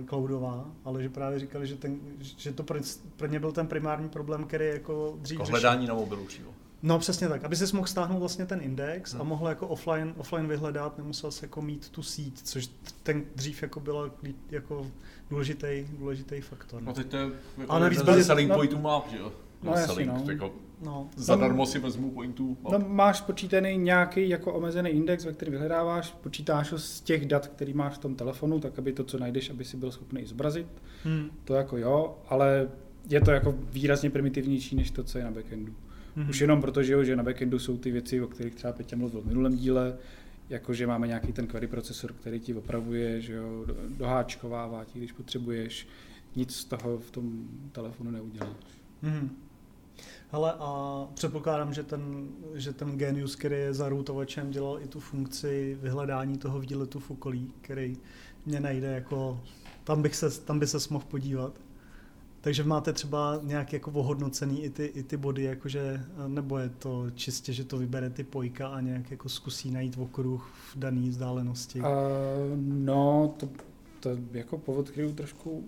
[0.00, 2.78] uh, cloudová, ale že právě říkali, že, ten, že to pro,
[3.16, 6.50] pro ně byl ten primární problém, který jako dřív Jako hledání na mobilu přímo.
[6.82, 9.26] No přesně tak, aby si mohl stáhnout vlastně ten index a Hmm.
[9.26, 12.70] mohl jako offline, offline vyhledat, nemusel se jako mít tu síť, což
[13.02, 14.10] ten dřív jako byla
[14.50, 14.86] jako
[15.30, 16.82] důležitý, důležitý faktor.
[16.82, 19.32] No teď to je jako A navíc ze selling no- pointů map, že jo?
[19.62, 20.24] No, jasně, selling, no.
[20.32, 20.52] Jako
[20.84, 22.56] No, zadarmo si vezmu pointů.
[22.72, 27.46] No, máš počítaný nějaký jako omezený index, ve kterém vyhledáváš, počítáš ho z těch dat,
[27.46, 30.26] který máš v tom telefonu, tak aby to, co najdeš, aby si byl schopný i
[30.26, 30.66] zobrazit.
[31.04, 31.30] hmm.
[31.44, 32.68] To jako jo, ale
[33.08, 35.74] je to jako výrazně primitivnější než to, co je na backendu.
[36.16, 36.28] Hmm.
[36.28, 38.96] Už jenom proto, že, jo, že na backendu jsou ty věci, o kterých třeba Peťa
[38.96, 39.96] mluvil v minulém díle,
[40.48, 44.98] jako že máme nějaký ten query procesor, který ti opravuje, že jo, do- doháčkovává ti,
[44.98, 45.88] když potřebuješ,
[46.36, 48.56] nic z toho v tom telefonu neuděláš.
[49.02, 49.36] Mhm.
[50.30, 55.00] Hele, a předpokládám, že ten, že ten genius, který je za routovačem, dělal i tu
[55.00, 57.96] funkci vyhledání toho výletu v okolí, který
[58.46, 59.40] mě najde jako,
[59.84, 61.60] tam, bych se, tam by se mohl podívat.
[62.46, 67.06] Takže máte třeba nějak jako ohodnocený i ty, i ty body, jakože, nebo je to
[67.14, 71.80] čistě, že to vybere ty pojka a nějak jako zkusí najít okruh v dané vzdálenosti.
[71.80, 71.90] A,
[72.56, 73.48] no, to,
[74.00, 75.64] to jako po odkryju trošku,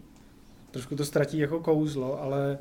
[0.70, 2.59] trošku to ztratí jako kouzlo, ale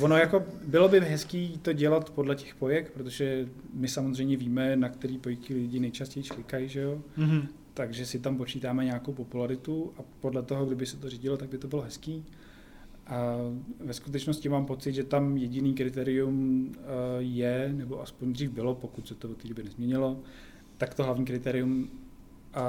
[0.00, 4.88] ono jako bylo by hezký to dělat podle těch pojek, protože my samozřejmě víme, na
[4.88, 7.02] který pojky lidi nejčastěji klikají, že jo?
[7.16, 7.48] Mhm.
[7.74, 11.58] takže si tam počítáme nějakou popularitu a podle toho, kdyby se to řídilo, tak by
[11.58, 12.24] to bylo hezký.
[13.12, 13.36] A
[13.80, 16.82] ve skutečnosti mám pocit, že tam jediný kritérium eh,
[17.18, 20.20] je, nebo aspoň dřív bylo, pokud se to od té doby nezměnilo,
[20.76, 21.90] tak to hlavní kritérium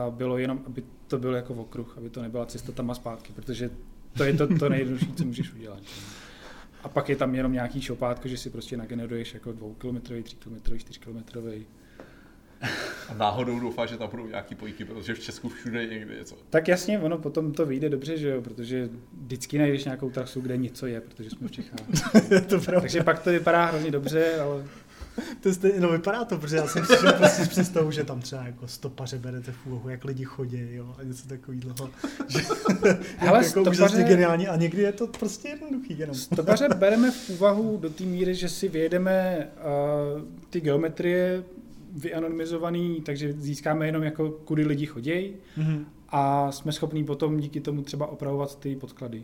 [0.10, 3.70] bylo jenom, aby to bylo jako okruh, aby to nebyla cesta tam a zpátky, protože
[4.18, 5.80] to je to, to nejjednodušší, co můžeš udělat.
[6.84, 11.66] A pak je tam jenom nějaký šopátko, že si prostě nageneruješ jako dvoukilometrový, tříkilometrový, čtyřkilometrový.
[13.10, 16.36] A náhodou doufám, že tam budou nějaký pojky, protože v Česku všude je někde něco.
[16.50, 18.90] Tak jasně, ono potom to vyjde dobře, že jo, protože
[19.26, 21.80] vždycky najdeš nějakou trasu, kde něco je, protože jsme v Čechách.
[22.48, 22.82] to pravda.
[22.82, 24.64] Takže pak to vypadá hrozně dobře, ale
[25.42, 28.04] To je stejně, no vypadá to, protože já jsem si šel prostě s představou, že
[28.04, 31.74] tam třeba jako stopaře berete v úvahu, jak lidi chodí, jo, a něco takového.
[32.28, 32.40] Že,
[33.18, 36.16] Hele, jako stopaře- geniální a někdy je to prostě jednoduchý jenom.
[36.16, 39.48] stopaře bereme v úvahu do té míry, že si vyjedeme
[40.16, 41.44] uh, ty geometrie
[41.98, 45.86] vyanonymizovaný, takže získáme jenom jako kudy lidi chodí Mhm.
[46.10, 49.24] a jsme schopní potom díky tomu třeba opravovat ty podklady.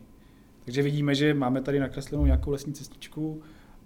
[0.66, 3.42] Takže vidíme, že máme tady nakreslenou nějakou lesní cestičku,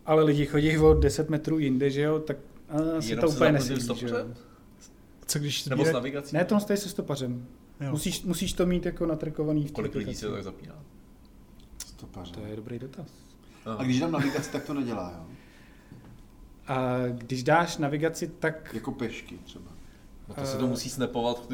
[0.06, 2.38] ale lidi chodí o 10 metrů jinde, že jo, tak
[2.74, 4.34] uh, se Jenom to úplně stopařem?
[5.26, 6.36] Co když Nebo s navigací?
[6.36, 7.46] Ne, to stojí se stopařem.
[7.82, 7.92] jo.
[7.92, 10.76] Musíš, musíš to mít jako natrkovaný v Kolik lidí se to tak zapíná?
[11.88, 12.34] Stopaře.
[12.34, 13.08] To je dobrý dotaz.
[13.78, 15.36] A když dám navigaci, tak to nedělá, jo?
[16.68, 18.72] A když dáš navigaci, tak...
[18.74, 19.72] Jako pešky třeba.
[20.30, 21.48] No to se to musí snapovat k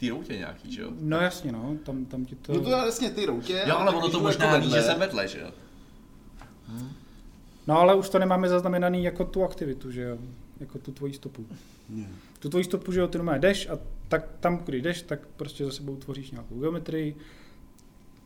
[0.00, 0.90] té- routě nějaký, že jo?
[1.00, 2.52] No jasně, no, tam, tam ti to...
[2.52, 3.64] No to je jasně ty routě.
[3.66, 5.50] Jo, ale ono to možná jako ví, že jsem vedle, že jo?
[7.66, 10.18] No ale už to nemáme zaznamenaný jako tu aktivitu, že jo?
[10.60, 11.46] Jako tu tvoji stopu.
[11.88, 12.06] Ne.
[12.38, 15.64] Tu tvoji stopu, že jo, ty normálně jdeš a tak tam, když jdeš, tak prostě
[15.64, 17.16] za sebou tvoříš nějakou geometrii.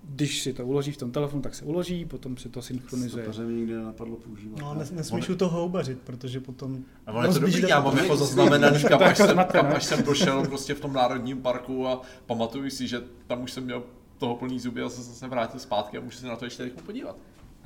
[0.03, 3.25] Když si to uloží v tom telefonu, tak se uloží, potom se to synchronizuje.
[3.25, 4.61] Stopaře mi nikdy nenapadlo používat.
[4.61, 6.85] No, nes, nesmíš u toho houbařit, protože potom...
[7.07, 9.85] A ono je to dobrý, já mám jako zaznamenaný, kam, To až jsem, kam až
[9.85, 13.83] jsem došel prostě v tom národním parku a pamatuju si, že tam už jsem měl
[14.19, 16.83] toho plný zuby a jsem se vrátil zpátky a můžu se na to ještě rychle
[16.83, 17.17] podívat.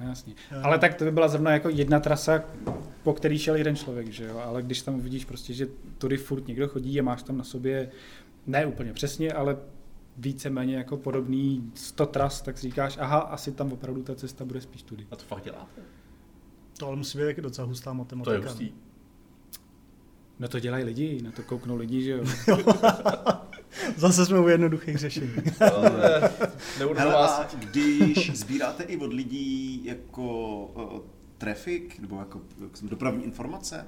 [0.01, 0.35] No, jasně.
[0.63, 2.45] Ale tak to by byla zrovna jako jedna trasa,
[3.03, 4.39] po který šel jeden člověk, že jo?
[4.39, 5.69] Ale když tam vidíš prostě, že
[5.99, 7.91] tudy furt někdo chodí a máš tam na sobě,
[8.47, 9.57] ne úplně přesně, ale
[10.17, 14.61] víceméně jako podobný 100 tras, tak si říkáš, aha, asi tam opravdu ta cesta bude
[14.61, 15.07] spíš tudy.
[15.11, 15.83] A to fakt děláte?
[16.79, 18.33] To ale musí být taky docela hustá To matematika.
[18.37, 18.73] je hustý.
[20.39, 22.25] No to dělají lidi, na to kouknou lidi, že jo.
[23.97, 25.33] Zase jsme u jednoduchých řešení.
[25.61, 26.31] Ale
[26.79, 27.41] Nebudu Hele, vás...
[27.41, 31.01] a když sbíráte i od lidí jako uh,
[31.39, 33.87] trafik, nebo jako, jako dopravní informace,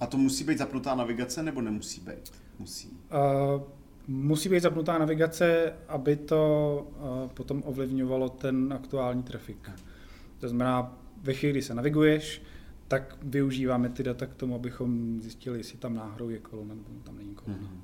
[0.00, 2.32] a to musí být zapnutá navigace, nebo nemusí být?
[2.58, 2.88] Musí.
[2.90, 3.62] Uh,
[4.08, 9.70] musí být zapnutá navigace, aby to uh, potom ovlivňovalo ten aktuální trafik.
[10.38, 12.42] To znamená, ve chvíli, kdy se naviguješ,
[12.88, 17.16] tak využíváme ty data k tomu, abychom zjistili, jestli tam náhodou je kolona nebo tam
[17.16, 17.62] není kolona.
[17.62, 17.80] Mhm.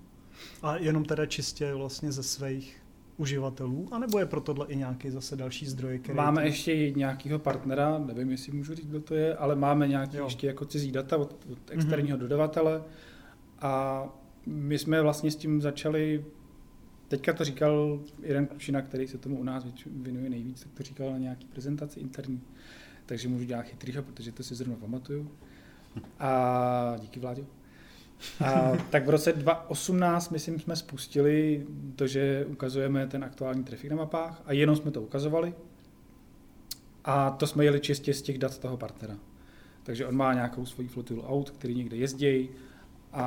[0.62, 2.80] A jenom teda čistě vlastně ze svých
[3.16, 6.16] uživatelů, anebo je pro tohle i nějaký zase další zdroj, který...
[6.16, 10.24] Máme ještě nějakého partnera, nevím, jestli můžu říct, kdo to je, ale máme nějaký Jo.
[10.24, 12.82] ještě jako cizí data od, od externího dodavatele
[13.60, 14.04] a
[14.46, 16.24] my jsme vlastně s tím začali,
[17.08, 21.10] teďka to říkal jeden klučina, který se tomu u nás věnuje nejvíc, tak to říkal
[21.10, 22.40] na nějaký prezentaci interní,
[23.06, 25.30] takže můžu dělat chytrýho, protože to si zrovna pamatuju.
[26.18, 27.46] A díky Vláďo.
[28.44, 31.66] A tak v roce 2018, myslím, jsme spustili
[31.96, 35.54] to, že ukazujeme ten aktuální trafik na mapách a jenom jsme to ukazovali.
[37.04, 39.18] A to jsme jeli čistě z těch dat toho partnera.
[39.82, 42.48] Takže on má nějakou svoji flotilu aut, který někde jezdí
[43.14, 43.24] a,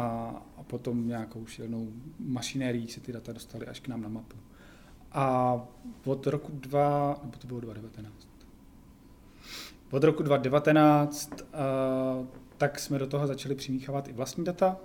[0.58, 1.88] a potom nějakou šílenou
[2.20, 4.38] mašinérii se ty data dostaly až k nám na mapu.
[5.12, 5.56] A
[6.06, 8.28] od roku 2, nebo to bylo 2019,
[9.92, 12.28] od roku 2019 uh,
[12.58, 14.78] tak jsme do toho začali přimíchávat i vlastní data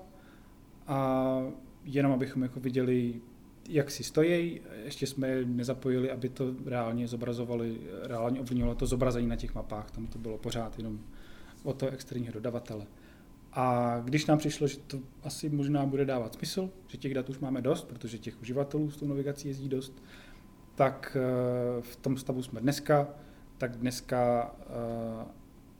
[0.86, 1.38] a
[1.84, 3.20] jenom abychom jako viděli,
[3.68, 4.60] jak si stojí.
[4.84, 9.90] Ještě jsme je nezapojili, aby to reálně zobrazovali, reálně ovlivňovalo to zobrazení na těch mapách.
[9.90, 11.00] Tam to bylo pořád jenom
[11.62, 12.86] od toho externího dodavatele.
[13.52, 17.38] A když nám přišlo, že to asi možná bude dávat smysl, že těch dat už
[17.38, 20.02] máme dost, protože těch uživatelů s tou navigací jezdí dost,
[20.74, 23.08] tak eh, v tom stavu jsme dneska,
[23.58, 25.26] tak dneska eh,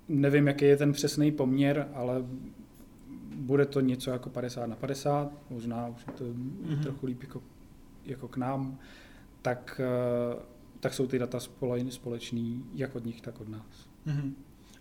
[0.09, 2.25] nevím, jaký je ten přesný poměr, ale
[3.35, 6.83] bude to něco jako 50 na 50, možná už je to mm-hmm.
[6.83, 7.43] trochu líp jako,
[8.05, 8.79] jako k nám,
[9.43, 10.43] tak, eh,
[10.81, 11.39] tak jsou ty data
[11.91, 13.89] společný jak od nich, tak od nás.
[14.07, 14.33] Mm-hmm.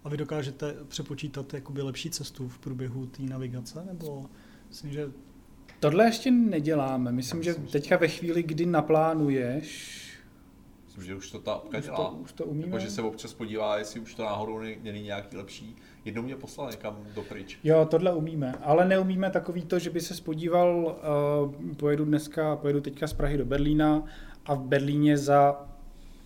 [0.03, 4.25] A vy dokážete přepočítat jakoby lepší cestu v průběhu té navigace, nebo
[4.69, 5.11] myslím, že...
[5.79, 7.11] Tohle ještě neděláme.
[7.11, 10.01] Myslím, že teďka ve chvíli, kdy naplánuješ,
[10.91, 12.11] Myslím, že už to ta apka už to, dělá.
[12.11, 12.67] už to umíme.
[12.67, 15.75] Jako, že se občas podívá, jestli už to náhodou není nějaký lepší.
[16.05, 17.59] Jednou mě poslal někam do pryč.
[17.63, 20.97] Jo, tohle umíme, ale neumíme takový to, že by se spodíval,
[21.65, 24.03] uh, pojedu dneska, pojedu teďka z Prahy do Berlína
[24.45, 25.69] a v Berlíně za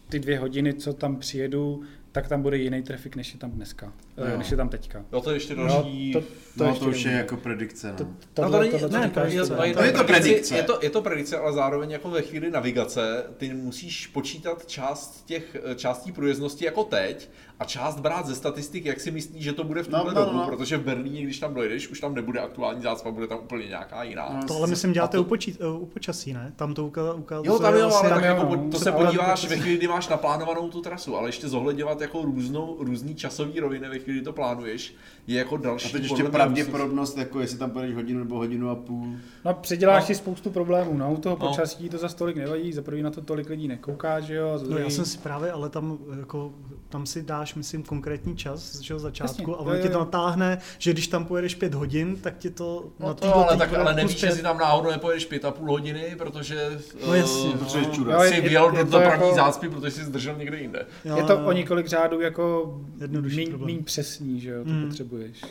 [0.10, 1.84] ty dvě hodiny, co tam přijedu,
[2.16, 3.86] tak tam bude jiný trafik, než je tam dneska,
[4.18, 4.26] Jo.
[4.32, 4.38] jo.
[4.38, 5.06] než je tam teďka.
[5.14, 6.12] Jo, to je ještě další...
[6.16, 7.88] No, to, To, no, ještě to už je jako predikce.
[8.00, 8.08] No.
[8.34, 9.92] To, No, to není, tohle, co ne, říkáš, je, co- to, je, to, To je
[9.92, 10.56] to predikce.
[10.58, 15.26] Je to, je to predikce, ale zároveň jako ve chvíli navigace ty musíš počítat část
[15.26, 17.30] těch částí průjezdnosti jako teď
[17.60, 20.26] a část brát ze statistik, jak si myslíš, že to bude v No, tuhle no,
[20.26, 20.46] dobu, no.
[20.48, 24.04] protože v Berlíně, když tam dojdeš, už tam nebude aktuální zácpa, bude tam úplně nějaká
[24.04, 24.30] jiná.
[24.34, 26.54] No, To ale myslím děláte A u, to- počít, u počasí, ne?
[26.56, 28.70] Tam to uka- ukazuje Jo, tam jo, ale tam tak jako, no.
[28.72, 32.76] to se podíváš ve chvíli, kdy máš naplánovanou tu trasu, ale ještě zohledňovat jako různou,
[32.80, 34.96] různý časový roviny ve chvíli, kdy to plánuješ,
[35.28, 38.76] je jako další A teď ještě pravděpodobnost, jako jestli tam pojedeš hodinu nebo hodinu a
[38.76, 39.08] půl.
[39.46, 40.08] No, předěláš No.
[40.08, 41.48] si spoustu problémů, no, u toho No.
[41.48, 44.78] počasí to za stolik nevadí, za první na to tolik lidí nekouká, že jo, No
[44.78, 46.54] já jsem si právě, ale tam, jako,
[46.90, 50.00] tam si dáš, myslím, konkrétní čas, že jo, začátku Jasně, a ono jo, jo, to
[50.00, 53.74] natáhne, že když tam pojedeš pět hodin, tak ti to No na to, ale, tak,
[53.74, 57.58] ale nevíš, pět- jestli tam náhodou nepojedeš pět a půl hodiny, protože No jasně, no.
[57.58, 58.14] Protože čura.
[58.24, 60.86] Jo, jsi je do to dopravní jako- zácpy, protože jsi zdržel někde jinde.
[61.06, 62.76] Jo, Je to o několik řádů jako
[63.22, 64.88] míň, míň přesný, že jo, to Mm.
[64.88, 65.42] potřebuješ.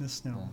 [0.00, 0.48] Jasně, no.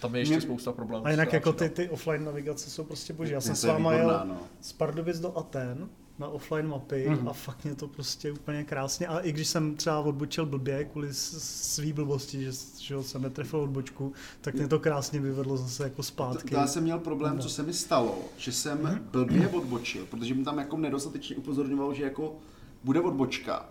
[0.00, 1.06] Tam je ještě Mě- spousta problémů.
[1.06, 1.72] A jinak jako ty, přidat.
[1.74, 3.32] ty offline navigace jsou prostě boží.
[3.32, 4.36] Já jsem s váma jel no.
[4.60, 5.88] z Pardubic do Aten
[6.20, 7.28] na offline mapy Mhm.
[7.28, 9.06] a fakt mě to prostě úplně krásně.
[9.06, 14.12] A i když jsem třeba odbočil blbě kvůli svý blbosti, že, že jsem netrefil odbočku,
[14.40, 16.54] tak mě to krásně vyvedlo zase jako zpátky.
[16.54, 17.42] já jsem měl problém, No.
[17.42, 22.04] co se mi stalo, že jsem blbě odbočil, protože mi tam jako nedostatečně upozorňoval, že
[22.04, 22.36] jako
[22.84, 23.68] bude odbočka.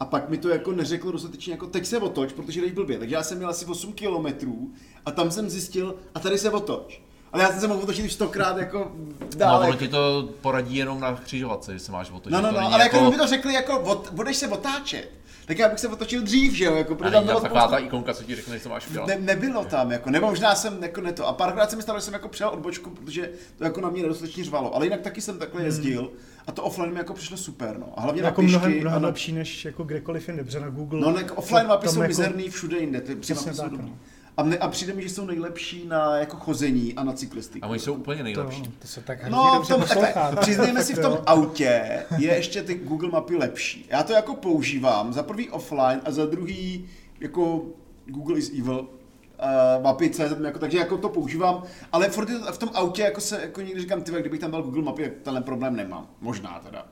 [0.00, 2.98] A pak mi to jako neřeklo dostatečně, jako teď se otoč, protože jdeš blbě.
[2.98, 4.72] Takže já jsem měl asi 8 kilometrů
[5.06, 7.02] a tam jsem zjistil, a tady se otoč.
[7.32, 9.68] Ale já jsem se mohl otočit už stokrát jako No, dále.
[9.68, 12.32] ono ti to poradí jenom na křižovatce, že se máš otočit.
[12.32, 15.10] No, no, to no, není ale jako, by to řekli, jako od, budeš se otáčet.
[15.46, 17.84] Tak já bych se otočil dřív, že jo, jako, protože tam bylo taková ta spoustu...
[17.86, 19.06] ikonka, co ti řekne, co máš udělat.
[19.06, 21.26] Ne, nebylo tam, jako, nebo možná jsem jako neto.
[21.26, 24.02] A párkrát se mi stalo, že jsem jako přijel odbočku, protože to jako na mě
[24.02, 24.74] nedostatečně řvalo.
[24.74, 26.10] Ale jinak taky jsem takhle jezdil
[26.46, 27.92] a to offline mi jako přišlo super, no.
[27.96, 28.58] A hlavně jako na pěšky.
[28.58, 31.00] mnohem, mnohem a na, lepší než jako kdekoliv jinde, protože na Google.
[31.00, 33.86] no, ne, offline mapy jsou jako- mizerný všude jinde, ty Přesně mapy jsou tak, dobrý.
[33.90, 33.96] no.
[34.36, 37.64] A, mne, a přijde mi, že jsou nejlepší na jako chození a na cyklistiku.
[37.66, 38.62] A oni jsou úplně To, nejlepší.
[38.62, 38.68] no.
[38.78, 41.82] To se tak No, v dobře tom, takhle, přiznejme si, v tom autě
[42.18, 43.86] je ještě ty Google mapy lepší.
[43.90, 46.88] Já to jako používám, za prvý offline a za druhý
[47.20, 47.64] jako
[48.06, 51.62] Google is evil, uh, mapy CZ, jako, takže jako to používám,
[51.92, 54.50] ale furt je to- v tom autě jako se jako někdy říkám, ty, kdybych tam
[54.50, 56.06] dal Google mapy, tak tenhle problém nemám.
[56.20, 56.86] Možná teda.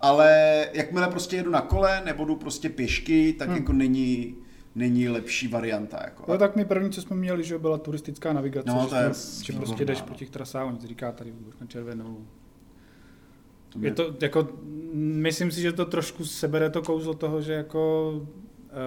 [0.00, 3.56] Ale jakmile prostě jedu na kole nebo jdu prostě pěšky, tak Hmm.
[3.56, 4.34] jako není,
[4.74, 5.98] není lepší varianta.
[6.04, 6.24] Jako.
[6.32, 9.10] No tak my první, co jsme měli, že byla turistická navigace, No, že, to je
[9.44, 12.26] že prostě jdeš po těch trasách, on říká tady na červenou.
[13.68, 14.48] To mě- Je to jako,
[14.94, 18.12] myslím si, že to trošku sebere to kouzlo toho, že jako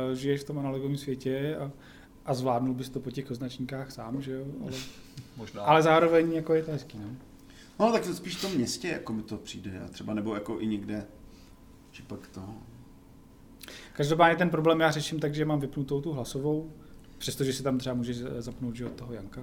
[0.10, 1.72] uh, žiješ v tom analogovém světě a,
[2.26, 4.72] a zvládnul bys to po těch označníkách sám, že jo, ale,
[5.38, 5.62] Možná.
[5.64, 7.10] ale zároveň jako je to hezký, no.
[7.80, 10.60] No tak to spíš v tom městě, jako mi to přijde, a třeba nebo jako
[10.60, 11.06] i někde,
[11.92, 12.42] že pak to...
[13.98, 16.70] Každopádně ten problém já řeším tak, že mám vypnutou tu hlasovou,
[17.18, 19.42] přestože si tam třeba můžeš zapnout, že od toho Janka.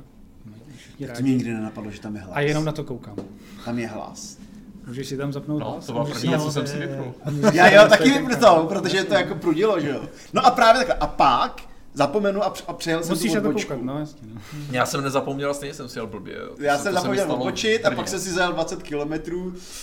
[1.16, 2.36] To mě nikdy nenapadlo, že tam je hlas.
[2.36, 3.16] A jenom na to koukám.
[3.64, 4.38] Tam je hlas.
[4.86, 5.86] Můžeš si tam zapnout No, hlas.
[5.86, 7.14] to můžeš první, co jsem si vypnul.
[7.52, 10.08] Já jo, taky vypnutou, protože to jako prudilo, že jo.
[10.32, 10.94] No a právě takhle.
[10.94, 11.62] A pak
[11.94, 13.68] zapomenu a, a přejel jsem Musíš tu to odbočku.
[13.72, 14.28] koukat, no jasně.
[14.34, 14.40] No.
[14.72, 16.36] Já jsem nezapomněl, a stejně jsem si jel blbě.
[16.38, 16.54] jo.
[16.58, 19.12] Já To jsem se mi zapomněl odbočit a pak jsem si zajel 20 km,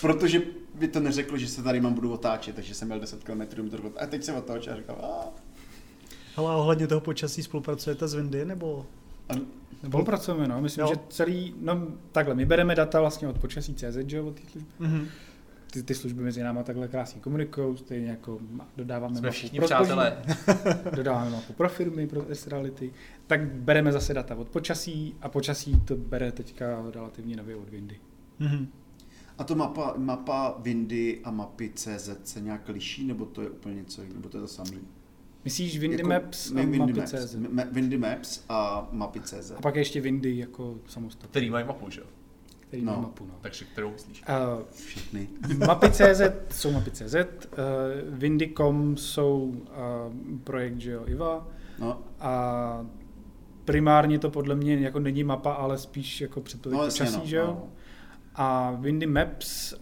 [0.01, 0.41] protože
[0.76, 3.41] by to neřeklo, že se tady mám budu otáčet, takže jsem měl 10 km
[3.99, 5.28] a teď se otáčel a říkal, a,
[6.36, 8.86] Ale ohledně toho počasí spolupracujete s Windy, nebo?
[9.30, 9.47] a nebo...
[9.88, 10.62] Spolupracujeme, no.
[10.62, 10.88] Myslím, Jo.
[10.93, 14.41] že celý, no takhle, my bereme data vlastně od počasí CZ, že jo, od té
[14.51, 14.70] služby.
[14.80, 15.07] Mhm.
[15.74, 18.39] Ty, ty služby mezi náma takhle krásně komunikují, stejně jako
[18.78, 20.17] dodáváme Jsme mapu všichni pro přátelé.
[20.95, 22.93] dodáváme mapu pro firmy, pro S-Reality,
[23.28, 27.99] tak bereme zase data od počasí a počasí to bere teďka relativně nově od Windy.
[28.39, 28.67] Mhm.
[29.38, 33.76] A to mapa, mapa Windy a mapy CZ se nějak liší, nebo to je úplně
[33.76, 34.78] něco jiného, nebo to je to samé?
[35.45, 37.36] Myslíš Windy Jako Maps a Windy mapy Maps, CZ?
[37.72, 39.51] Windy Maps a mapy CZ.
[39.51, 42.07] A pak je ještě Windy jako samostatný, Který mají mapu, že jo?
[42.72, 42.93] Který No.
[42.95, 43.26] má mapu.
[43.26, 43.34] No.
[43.41, 44.24] Takže kterou myslíš?
[44.30, 45.28] Uh, Všechny.
[45.67, 47.57] mapy CZ jsou mapy CZ, uh,
[48.09, 51.47] Windy.com jsou uh, projekt, že jo, IVA,
[51.80, 52.86] No, A
[53.65, 57.38] primárně to podle mě jako není mapa, ale spíš jako předpověď no počasí, no, že
[57.38, 57.45] jo?
[57.47, 57.67] no.
[58.36, 59.80] A Windy Maps uh,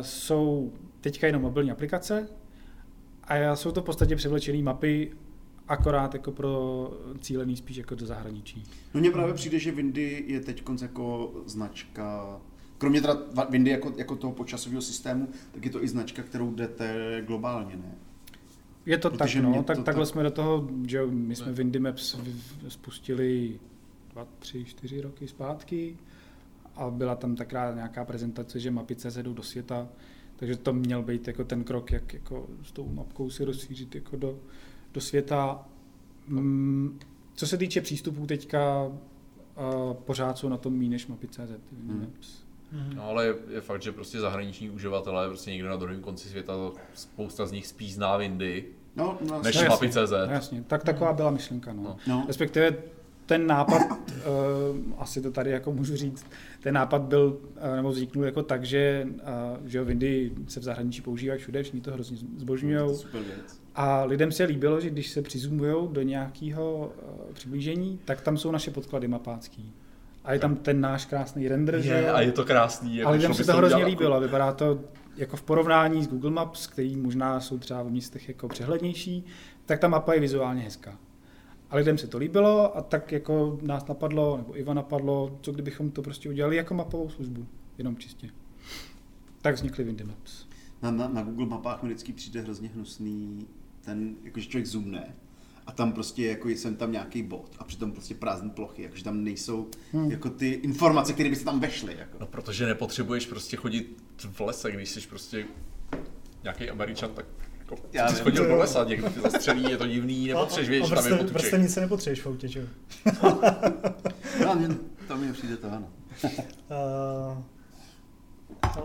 [0.00, 2.28] jsou teďka jenom mobilní aplikace
[3.24, 5.12] a jsou to v podstatě převlečené mapy,
[5.68, 6.90] akorát jako pro
[7.20, 8.64] cílený spíš jako do zahraničí.
[8.94, 12.40] No mně právě přijde, že Windy je teď jako značka,
[12.78, 13.18] kromě teda
[13.50, 17.94] Windy jako, jako toho počasového systému, tak je to i značka, kterou jdete globálně, ne?
[18.86, 21.52] Je to Protože tak, no, tak, to takhle tak- jsme do toho, že my jsme
[21.52, 22.16] Windy Maps
[22.68, 23.60] spustili
[24.12, 25.96] dva, tři, čtyři roky zpátky
[26.76, 29.88] a byla tam takrát nějaká prezentace, že mapy CZ jdou do světa,
[30.36, 34.16] takže to měl být jako ten krok, jak jako s tou mapkou si rozšířit jako
[34.16, 34.38] do,
[34.92, 35.64] do světa.
[36.26, 36.98] Mm,
[37.34, 38.92] co se týče přístupů teďka, uh,
[39.94, 41.38] pořád jsou na tom méně než mapy CZ.
[41.72, 42.12] Windy Hmm.
[42.72, 42.96] Mhm.
[42.96, 46.52] No ale je, je fakt, že prostě zahraniční uživatelé, prostě někde na druhém konci světa,
[46.94, 48.64] spousta z nich spíš zná Windy,
[48.96, 50.06] No, no, než No, mapy jasně.
[50.06, 50.10] CZ.
[50.10, 51.72] No, jasně, tak taková byla myšlenka.
[51.72, 51.82] No.
[51.82, 51.96] No.
[52.06, 52.24] no.
[52.28, 52.76] Respektive
[53.26, 56.26] ten nápad, uh, asi to tady jako můžu říct,
[56.60, 57.40] ten nápad byl,
[57.70, 59.06] uh, nebo vzniknul jako tak, že,
[59.60, 62.96] uh, že jo, Windy se v zahraničí používají všude, všichni to hrozně zbožňují.
[62.96, 63.61] super věc.
[63.74, 68.50] A lidem se líbilo, že když se přizumujou do nějakého uh, přiblížení, tak tam jsou
[68.50, 69.72] naše podklady mapácký.
[70.24, 72.14] A je tam ten náš krásný render, že Je, jo?
[72.14, 72.96] a je to krásný.
[72.96, 74.20] A Jako lidem šlo se to hrozně líbilo.
[74.20, 74.80] Vypadá to
[75.16, 79.24] jako v porovnání s Google Maps, který možná jsou třeba v místech jako přehlednější,
[79.66, 80.98] tak ta mapa je vizuálně hezká.
[81.70, 85.90] A lidem se to líbilo a tak jako nás napadlo, nebo Iva napadlo, co kdybychom
[85.90, 87.46] to prostě udělali jako mapovou službu,
[87.78, 88.28] jenom čistě.
[89.42, 90.46] Tak vznikly Windy Maps.
[90.82, 93.46] Na, na, na Google mapách mi vždycky přijde hrozně hnusný
[93.84, 95.14] ten, jakože člověk zoomne
[95.66, 99.24] a tam prostě jako jsem tam nějaký bod a přitom prostě prázdné plochy, jakože tam
[99.24, 100.10] nejsou Hmm.
[100.10, 101.96] jako ty informace, které by se tam vešly.
[101.98, 102.16] Jako.
[102.20, 104.02] No protože nepotřebuješ prostě chodit
[104.32, 105.44] v lese, když jsi prostě
[106.42, 107.26] nějaký Američan, tak
[107.58, 108.16] jako Já vím.
[108.22, 111.16] chodil do lesa, někdo tě zastřelí, je to divný, nepotřebuješ vědět, že tam je vrstev-
[111.18, 111.34] potůček.
[111.42, 112.66] vrstevnice nepotřebuješ v autě, že jo?
[114.44, 114.68] No, mě,
[115.08, 115.88] to mi přijde to, ano.
[116.24, 117.42] Uh,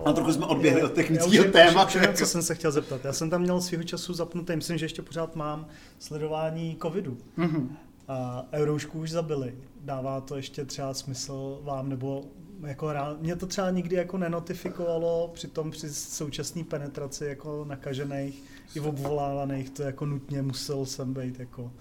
[0.05, 1.99] A trochu jsme odběhli od technického tématu.
[1.99, 3.05] vím, co jsem se chtěl zeptat.
[3.05, 5.67] Já jsem tam měl svého času zapnutý, myslím, že ještě pořád mám,
[5.99, 7.17] sledování covidu.
[7.38, 7.77] Mhm.
[8.07, 9.55] A Euroušku už zabili.
[9.81, 12.23] Dává to ještě třeba smysl vám, nebo
[12.61, 13.15] jako rá...
[13.19, 18.43] mě to třeba nikdy jako nenotifikovalo, přitom při současné penetraci jako nakažených
[18.75, 21.71] i obvolávaných, to jako nutně musel jsem být jako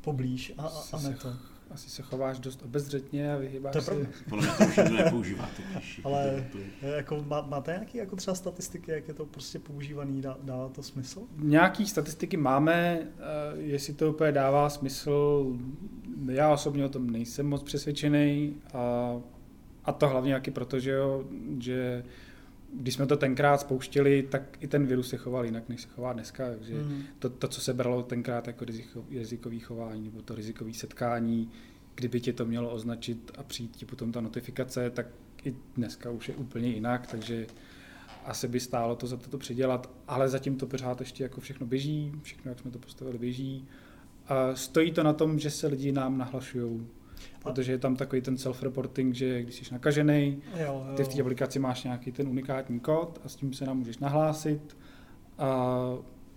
[0.00, 1.28] poblíž a, a, a ne to.
[1.70, 4.24] Asi se chováš dost obezřetně a vyhýbáš To je se.
[4.28, 6.00] Podle mě to už nikdo nepoužívá totiž.
[6.04, 6.48] Ale
[6.82, 10.82] jako má, máte nějaké jako třeba statistiky, jak je to prostě používaný, dá, dává to
[10.82, 11.22] smysl?
[11.36, 13.12] Nějaký statistiky máme, eh,
[13.56, 15.46] jestli to úplně dává smysl,
[16.28, 19.14] já osobně o tom nejsem moc přesvědčený a,
[19.84, 21.24] a to hlavně taky proto, že, jo,
[21.58, 22.04] že
[22.74, 26.12] když jsme to tenkrát spouštěli, tak i ten virus se choval jinak, než se chová
[26.12, 27.02] dneska, takže Hmm.
[27.18, 31.50] to, to co se bralo tenkrát jako riziko, rizikový chování nebo to rizikový setkání,
[31.94, 35.06] kdyby tě to mělo označit a přijít ti potom ta notifikace, tak
[35.44, 37.46] i dneska už je úplně jinak, takže
[38.24, 41.66] asi by stálo to za to, to předělat, ale zatím to pořád ještě jako všechno
[41.66, 43.66] běží, všechno, jak jsme to postavili, běží.
[44.26, 46.86] A stojí to na tom, že se lidi nám nahlašují,
[47.42, 50.94] protože je tam takový ten self-reporting, že když jsi nakažený, Jo, jo.
[50.96, 53.98] ty v té aplikaci máš nějaký ten unikátní kód a s tím se nám můžeš
[53.98, 54.76] nahlásit
[55.38, 55.76] a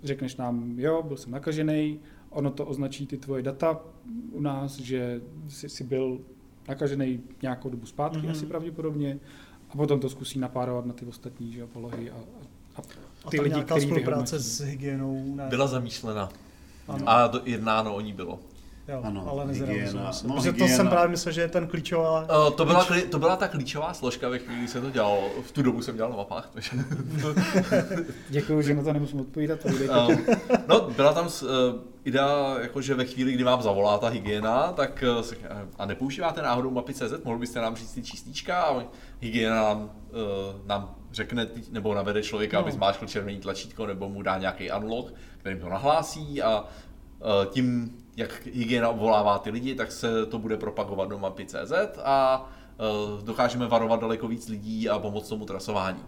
[0.04, 3.80] řekneš nám, jo, byl jsem nakažený, ono to označí ty tvoje data
[4.32, 6.20] u nás, že jsi, jsi byl
[6.68, 8.28] nakažený nějakou dobu zpátky, Mhm.
[8.28, 8.32] mm-hmm.
[8.32, 9.20] asi pravděpodobně,
[9.70, 12.18] a potom to zkusí napárovat na ty ostatní že, polohy a, a,
[12.76, 12.82] a
[13.26, 15.36] a ty tam lidi, nějaká který spolupráce s hygienou?
[15.36, 15.48] Ne.
[15.50, 16.30] Byla zamýšlena.
[16.88, 17.10] Ano.
[17.10, 18.40] A do, jednáno o ní bylo.
[18.88, 20.12] Jo, Ano, ale hygiena.
[20.14, 20.28] se.
[20.28, 22.22] No, Protože to jsem právě myslel, že je ten klíčová...
[22.22, 25.30] Uh, to, byla, to byla ta klíčová složka ve chvíli, kdy se to dělalo.
[25.44, 26.50] V tu dobu jsem dělal na mapách.
[26.54, 26.72] Takže...
[28.30, 29.60] Děkuji, že na to nemusím odpovídat.
[29.60, 29.90] povídej.
[29.90, 30.26] Um,
[30.68, 31.48] no, byla tam, eh,
[32.04, 35.36] idea, jakože ve chvíli, kdy vám zavolá ta hygiena, tak se-
[35.78, 38.84] a nepoužíváte náhodou mapy CZ, mohl byste nám říct ty číslička a
[39.20, 39.90] hygiena nám, uh,
[40.68, 42.64] nám řekne, nebo navede člověka, No.
[42.64, 46.66] aby zmáčkl červený tlačítko, nebo mu dá nějaký unlock, kterým to nahlásí a uh,
[47.50, 52.50] tím, jak hygiena obvolává ty lidi, tak se to bude propagovat do mapy CZ a
[53.16, 56.04] uh, dokážeme varovat daleko víc lidí a pomoct tomu trasování.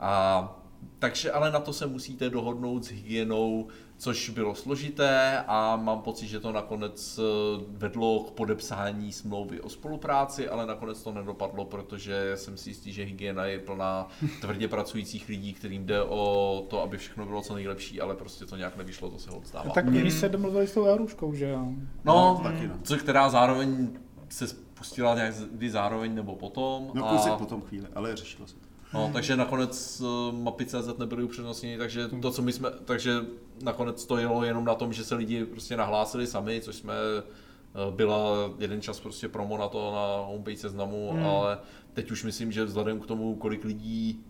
[0.00, 0.63] A
[0.98, 6.26] takže ale na to se musíte dohodnout s hygienou, což bylo složité a mám pocit,
[6.26, 12.32] že to nakonec eh, vedlo k podepsání smlouvy o spolupráci, ale nakonec to nedopadlo, protože
[12.34, 14.08] jsem si jistý, že hygiena je plná
[14.40, 18.56] tvrdě pracujících lidí, kterým jde o to, aby všechno bylo co nejlepší, ale prostě to
[18.56, 19.70] nějak nevyšlo, to se odstává.
[19.70, 21.66] Tak oni se domluvili s tou Euruškou, že jo?
[22.04, 22.74] No, taky no.
[22.82, 23.88] co, která zároveň
[24.28, 25.34] se spustila nějak
[25.68, 26.90] zároveň nebo potom.
[26.94, 28.73] No kousek po tom chvíli, ale řešilo se to.
[28.94, 33.20] No, takže nakonec uh, mapy CZ nebyly upřednostněny, takže to, co my jsme, takže
[33.62, 37.94] nakonec to jelo jenom na tom, že se lidi prostě nahlásili sami, což jsme, uh,
[37.94, 41.26] byla jeden čas prostě promo na to na homepage seznamu, hmm.
[41.26, 41.58] ale
[41.92, 44.24] teď už myslím, že vzhledem k tomu, kolik lidí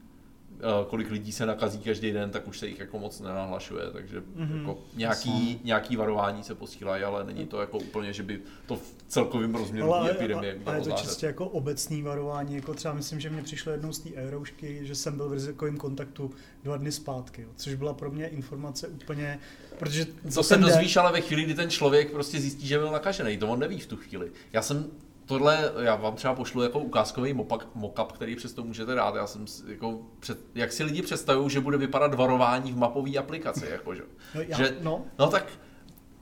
[0.86, 4.58] kolik lidí se nakazí každý den, tak už se jich jako moc nenahlašuje, takže mm-hmm.
[4.58, 8.94] jako nějaký, nějaký varování se posílají, ale není to jako úplně, že by to v
[9.08, 11.08] celkovém rozměru Ale, epidemie ale mělo je to zářet.
[11.08, 14.94] čistě jako obecný varování, jako třeba myslím, že mě přišlo jednou z té Euroušky, že
[14.94, 16.30] jsem byl v rizikovém kontaktu
[16.64, 19.38] dva dny zpátky, jo, což byla pro mě informace úplně,
[19.78, 23.38] protože Co se dozvíš, ale ve chvíli, kdy ten člověk prostě zjistí, že byl nakažený,
[23.38, 24.30] to on neví v tu chvíli.
[24.52, 24.90] Já jsem
[25.26, 29.14] tohle, já vám třeba pošlu jako ukázkový mopak- mockup, který přesto můžete dát.
[29.14, 33.66] Já jsem jako před, jak si lidi představují, že bude vypadat varování v mapové aplikaci,
[33.70, 34.02] jako, že,
[34.34, 35.02] No, já- že, no.
[35.18, 35.46] no tak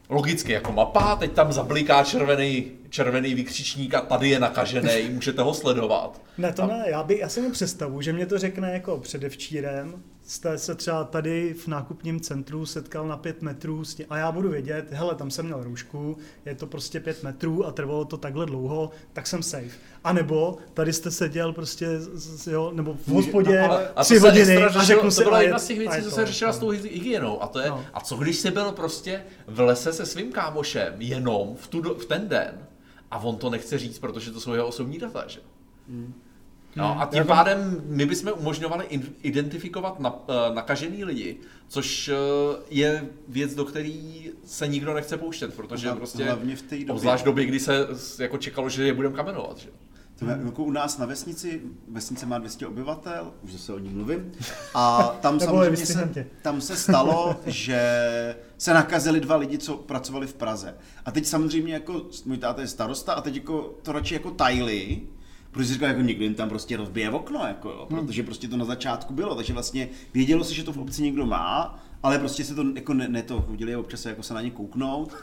[0.09, 5.55] logicky jako mapa, teď tam zabliká červený, červený vykřičník a tady je nakažený, můžete ho
[5.55, 6.21] sledovat.
[6.39, 8.99] Ne, to A- ne, já, by, já si mi představu, že mě to řekne jako
[8.99, 14.17] předevčírem, jste se třeba tady v nákupním centru setkal na pět metrů s tím, a
[14.17, 16.17] já budu vědět, hele, tam jsem měl roušku,
[16.47, 19.71] je to prostě pět metrů a trvalo to takhle dlouho, tak jsem safe.
[20.05, 24.05] A nebo tady jste seděl prostě, z- z- jo, nebo v hospodě No, ale- a
[24.05, 25.81] tři se hodiny a řešilo- řeknu to si, byla a je- jedna z těch a
[25.91, 27.43] věcí, co se řešila s tou hy- hygienou.
[27.43, 27.85] A to je, No.
[27.95, 32.05] a co když jsi byl prostě v lese se svým kámošem jenom v, tu, v
[32.07, 32.67] ten den
[33.11, 35.41] a on to nechce říct, protože to jsou jeho osobní data, že?
[36.77, 38.87] No a tím Jako- pádem my bychom umožňovali
[39.23, 41.37] identifikovat na, eh, nakažený lidi,
[41.69, 42.15] což eh,
[42.71, 43.93] je věc, do které
[44.45, 46.93] se nikdo nechce pouštět, protože Hla- prostě hlavně v té době.
[46.93, 47.87] obzvlášť v době, kdy se
[48.19, 49.69] jako čekalo, že je budeme kamenovat, že?
[50.19, 53.89] To je, jako u nás na vesnici, vesnice má 200 obyvatel, už zase o ní
[53.89, 54.33] mluvím,
[54.75, 57.81] a tam samozřejmě se, tam se stalo, že
[58.59, 60.75] se nakazili dva lidi, co pracovali v Praze.
[61.05, 65.01] A teď samozřejmě jako, můj táta je starosta a teď jako to radši jako tajli,
[65.53, 68.57] protože si říkal, jako někdo jim tam prostě rozbije okno, jako, jo, protože prostě to
[68.57, 72.45] na začátku bylo, takže vlastně vědělo se, že to v obci někdo má, ale prostě
[72.45, 75.15] se to jako ne, ne to chodili občas se jako se na ně kouknout,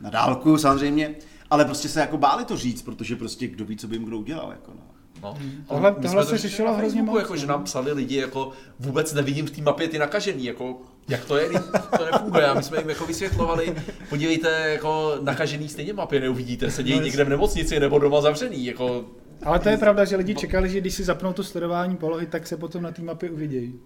[0.00, 1.14] na dálku samozřejmě,
[1.50, 4.18] ale prostě se jako báli to říct, protože prostě kdo ví, co by jim kdo
[4.18, 4.80] udělal, jako no.
[5.22, 5.34] No.
[5.68, 7.52] Tohle- My jsme tohle to se řešilo hrozně moc, Jako, že no.
[7.52, 11.50] nám psali lidi, jako vůbec nevidím v té mapě ty nakažený, jako jak to je,
[11.98, 12.46] to nefunguje.
[12.46, 13.76] A my jsme jim jako vysvětlovali,
[14.08, 19.04] podívejte, jako nakažený stejně mapě neuvidíte, sedějí No, někde v nemocnici nebo doma zavřený, jako
[19.42, 22.46] Ale to je pravda, že lidi čekali, že když si zapnou to sledování polohy, tak
[22.46, 23.80] se potom na té mapě uvidějí.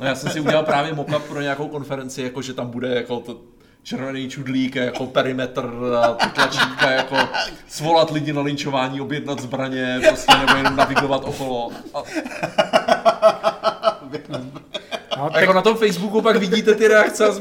[0.00, 3.20] No já jsem si udělal právě mock pro nějakou konferenci, jako že tam bude jako
[3.20, 3.40] to
[3.82, 5.70] červený čudlík, jako perimetr
[6.34, 7.16] tlačítka, jako
[7.68, 11.72] svolat lidi na linčování, objednat zbraně, prostě nebo jenom navigovat okolo.
[11.94, 12.02] A,
[15.20, 15.40] No, tak...
[15.40, 17.32] Jako na tom Facebooku pak vidíte ty reakce a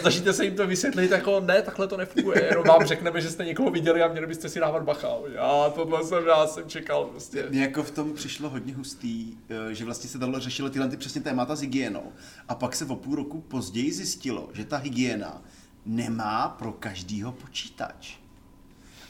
[0.00, 3.44] snažíte se jim to vysvětlit, jako ne, takhle to nefunguje, jenom vám řekneme, že jste
[3.44, 5.08] někoho viděli a měli byste si dávat bacha.
[5.34, 7.46] Já tohle jsem, já jsem čekal prostě.
[7.50, 9.36] Mně jako v tom přišlo hodně hustý,
[9.70, 12.12] eh, že vlastně se tohle řešilo tyhle ty přesně témata s hygienou.
[12.48, 15.42] A pak se o půl roku později zjistilo, že ta hygiena
[15.86, 18.23] nemá pro každýho počítač.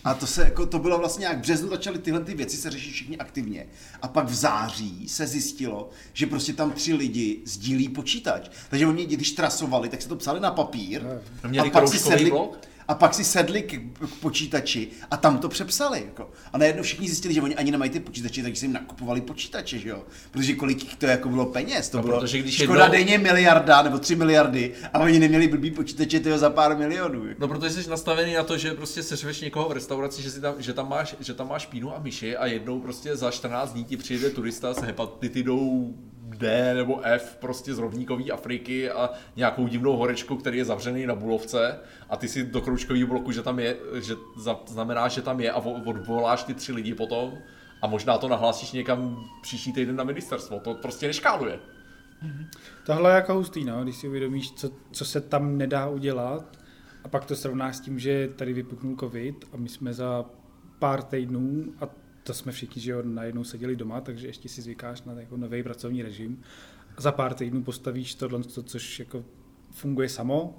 [0.05, 2.71] A to se jako, to bylo vlastně jak v březnu začaly tyhle ty věci se
[2.71, 3.67] řešit všichni aktivně.
[4.03, 8.49] A pak v září se zjistilo, že prostě tam tři lidi sdílí počítač.
[8.71, 11.03] Takže oni, když trasovali, tak se to psali na papír.
[11.45, 12.59] No, měli a pak si sedli, blok?
[12.89, 13.73] A pak si sedli k,
[14.07, 16.03] k počítači a tam to přepsali.
[16.07, 16.31] Jako.
[16.53, 19.79] A najednou všichni zjistili, že oni ani nemají ty počítače, takže si jim nakupovali počítače,
[19.79, 20.03] že jo?
[20.31, 23.83] Protože kolik to jako bylo peněz, to No, bylo protože když škoda jednou- denně miliarda
[23.83, 27.27] nebo tři miliardy a oni neměli blbý počítače tyho za pár milionů.
[27.29, 27.41] Jako.
[27.41, 30.55] No, protože jsi nastavený na to, že prostě seřveš někoho v restauraci, že, si tam,
[30.59, 33.85] že, tam máš, že tam máš pínu a myši a jednou prostě za 14 dní
[33.85, 35.95] ti přijde turista s hepatitidou
[36.39, 41.15] D nebo F prostě z rovníkové Afriky a nějakou divnou horečku, který je zavřený na
[41.15, 41.79] Bulovce
[42.11, 44.15] a ty si do kroužkového bloku, že tam je, že
[44.67, 47.33] znamená, že tam je a vo- odvoláš ty tři lidi potom
[47.83, 50.61] a možná to nahlásíš někam příští týden na ministerstvo.
[50.61, 51.59] To prostě neškáluje.
[52.87, 56.59] Tohle je jako hustý, no, když si uvědomíš, co, co se tam nedá udělat.
[57.05, 60.25] A pak to srovnáš s tím, že tady vypuknul covid a my jsme za
[60.79, 61.89] pár týdnů, a
[62.25, 65.63] to jsme všichni, že jo, najednou seděli doma, takže ještě si zvykáš na jako nový
[65.63, 66.43] pracovní režim.
[66.97, 69.25] A za pár týdnů postavíš tohle, to, což jako
[69.71, 70.59] funguje samo,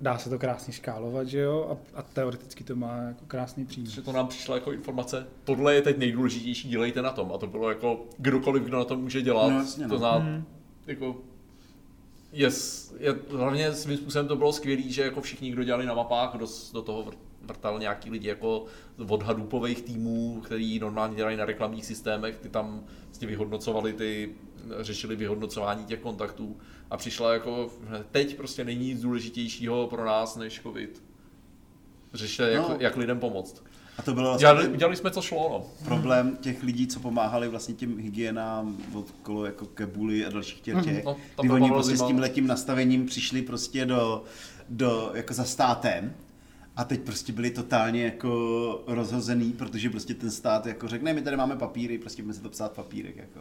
[0.00, 3.98] dá se to krásně škálovat, že jo, a, a teoreticky to má jako krásný přínos.
[4.04, 7.32] To nám přišla jako informace, tohle je teď nejdůležitější, dělejte na tom.
[7.34, 9.98] A to bylo jako kdokoliv, kdo na tom může dělat, No, jasně, to no.
[9.98, 10.44] zná, Mhm.
[10.86, 11.16] jako
[12.34, 16.32] Yes, je, hlavně svým způsobem to bylo skvělé, že jako všichni, kdo dělali na mapách,
[16.36, 18.64] kdo s- do toho vr- vrtal nějaký lidi jako
[19.08, 24.34] od hadoopových týmů, který normálně dělají na reklamních systémech, ty tam vlastně vyhodnocovali ty,
[24.80, 26.56] řešili vyhodnocování těch kontaktů
[26.90, 27.70] a přišla jako,
[28.10, 31.02] teď prostě není nic důležitějšího pro nás než covid.
[32.14, 32.76] Řešte, jak, No.
[32.80, 33.64] jak lidem pomoct.
[33.98, 35.84] A to bylo vlastně Dělali, dělali jsme, co šlo, no.
[35.84, 40.84] problém těch lidí, co pomáhali vlastně těm hygienám od kolo jako Kebuli a dalších těch,
[40.84, 44.24] těch no, kdy oni prostě s tím letím nastavením přišli prostě do,
[44.68, 46.14] do, jako za státem
[46.76, 51.22] a teď prostě byli totálně jako rozhozený, protože prostě ten stát jako řekne, "Ne, my
[51.22, 53.40] tady máme papíry, prostě budeme si to psát papírek, jako.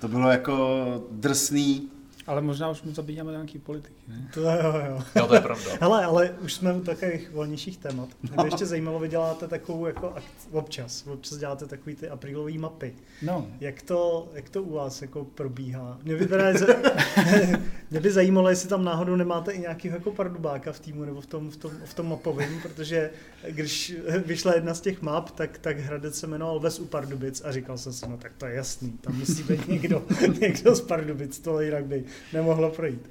[0.00, 1.88] To bylo jako drsný,
[2.26, 3.99] Ale možná už mu zabíjáme nějaký politiky, ne?
[4.34, 5.02] To jo, jo.
[5.16, 5.70] Jo, to je pravda.
[5.80, 8.08] Hele, ale už jsme u takových volnějších témat.
[8.22, 12.52] Mě by ještě zajímalo, vy děláte takovou jako akci, občas, občas děláte takový ty aprílové
[12.52, 12.94] mapy.
[13.22, 15.98] No, Jak to, jak to u vás jako probíhá?
[16.02, 16.44] Mě by, teda,
[17.90, 21.26] mě by zajímalo, jestli tam náhodou nemáte i nějakého jako pardubáka v týmu nebo v
[21.26, 23.10] tom, v tom, v tom mapovém, protože
[23.48, 23.94] když
[24.26, 27.78] vyšla jedna z těch map, tak, tak Hradec se jmenoval Ves u Pardubic a říkal
[27.78, 30.04] jsem si, no tak to je jasný, tam musí být někdo,
[30.40, 33.08] někdo z Pardubic, to jinak by nemohlo projít.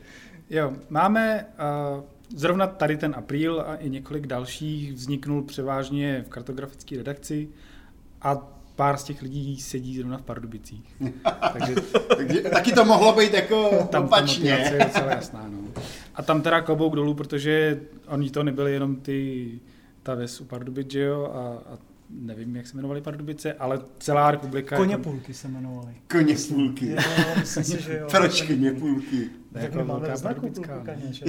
[0.50, 1.46] Jo, máme
[1.96, 2.04] uh,
[2.36, 7.50] zrovna tady ten apríl a i několik dalších vzniknul převážně v kartografické redakci
[8.22, 10.96] a pár z těch lidí sedí zrovna v Pardubicích.
[11.54, 11.76] Takže
[12.18, 14.52] takže taky to mohlo být jako tam ta opačně.
[14.52, 15.50] motivace je docela jasná.
[15.52, 15.82] No.
[16.16, 19.52] A tam teda klobouk dolů, protože oni to nebyli jenom ty,
[20.04, 21.78] ta ves u Pardubic, že jo, a, a
[22.10, 24.78] nevím, jak se jmenovali Pardubice, ale celá republika.
[24.78, 25.94] Koně jako, půlky se jmenovali.
[26.12, 26.90] Koně půlky.
[26.90, 26.98] Jo,
[27.40, 28.08] myslím si, že jo.
[28.12, 28.74] Proč koně
[29.50, 29.66] půlky?
[29.66, 31.26] Tak jako velká v znaku pardubická, půlku kaně, že?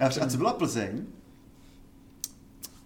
[0.00, 1.04] A a co byla Plzeň?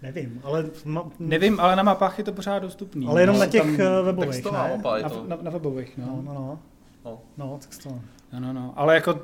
[0.03, 3.07] Nevím, ale, ma, Nevím, ale na mapách je to pořád dostupný.
[3.07, 4.77] ale jenom No, na těch tam- tam, webových, Textová ne?
[4.77, 5.25] mapa je na, to.
[5.29, 6.23] na, na webových, No, no.
[6.23, 6.59] no, no.
[7.05, 7.21] No.
[7.37, 7.89] No, tak to.
[8.33, 8.73] no, no, no.
[8.77, 9.21] Ale jako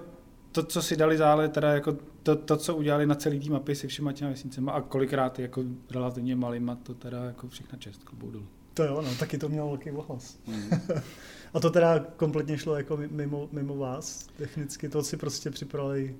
[0.53, 3.74] to, co si dali zále, teda jako to, to, co udělali na celý tým mapy
[3.74, 8.32] se všema těma vesnicema a kolikrát jako relativně malýma, to teda jako všechna čest, klobouk
[8.32, 8.46] dolů.
[8.74, 10.38] To jo, no, taky to mělo velký ohlas.
[10.46, 10.70] Hmm.
[11.54, 16.16] A to teda kompletně šlo jako mi- mimo, mimo vás, technicky, to si prostě připravili.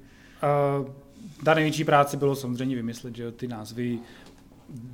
[0.81, 0.89] Uh,
[1.45, 3.99] ta největší práce bylo samozřejmě vymyslet, že jo, ty názvy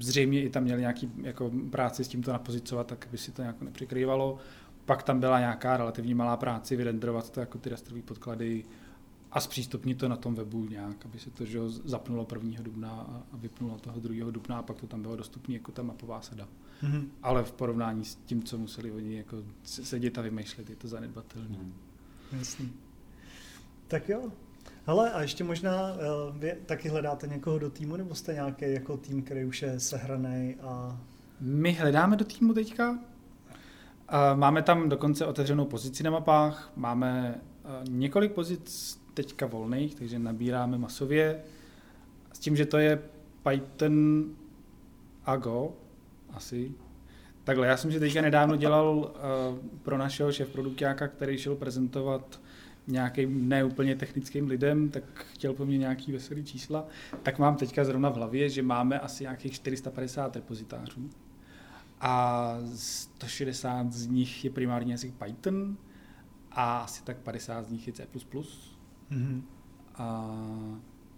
[0.00, 3.42] zřejmě i tam měli nějaký jako práci s tím to napozicovat, tak aby si to
[3.42, 4.38] nějak nepřekrývalo.
[4.84, 8.64] Pak tam byla nějaká relativně malá práce vyrenderovat to jako ty rastrové podklady
[9.32, 12.62] a zpřístupnit to na tom webu nějak, aby se to že jo, zapnulo 1.
[12.62, 14.30] dubna a- a vypnulo toho 2.
[14.30, 16.48] dubna a pak to tam bylo dostupné jako ta mapová sada.
[16.82, 17.10] Mhm.
[17.22, 20.88] Ale v porovnání s tím, co museli oni jako se- sedět a vymýšlet, je to
[20.88, 21.58] zanedbatelné.
[21.58, 21.74] Hmm.
[22.38, 22.72] Jasný.
[23.88, 24.32] Tak jo.
[24.86, 28.96] Hele, a ještě možná uh, vy taky hledáte někoho do týmu, nebo jste nějaký jako
[28.96, 31.00] tým, který už je sehraný a...
[31.40, 32.98] My hledáme do týmu teďka.
[34.08, 40.18] A Máme tam dokonce otevřenou pozici na mapách, máme eh, několik pozic teďka volných, takže
[40.18, 41.42] nabíráme masově.
[42.32, 43.02] S tím, že to je
[43.48, 44.24] Python
[45.24, 45.72] a Go,
[46.32, 46.72] asi.
[47.44, 52.40] Takhle, já jsem si teďka nedávno dělal uh, pro našeho šéf produktáka, který šel prezentovat
[52.86, 56.86] nějakým neúplně technickým lidem, tak chtěl po mně nějaký veselý čísla,
[57.22, 61.10] tak mám teďka zrovna v hlavě, že máme asi nějakých 450 repozitářů
[62.00, 65.76] a 160 z nich je primárně asi Python
[66.50, 68.06] a asi tak 50 z nich je C++.
[69.10, 69.44] Mhm.
[69.94, 70.36] A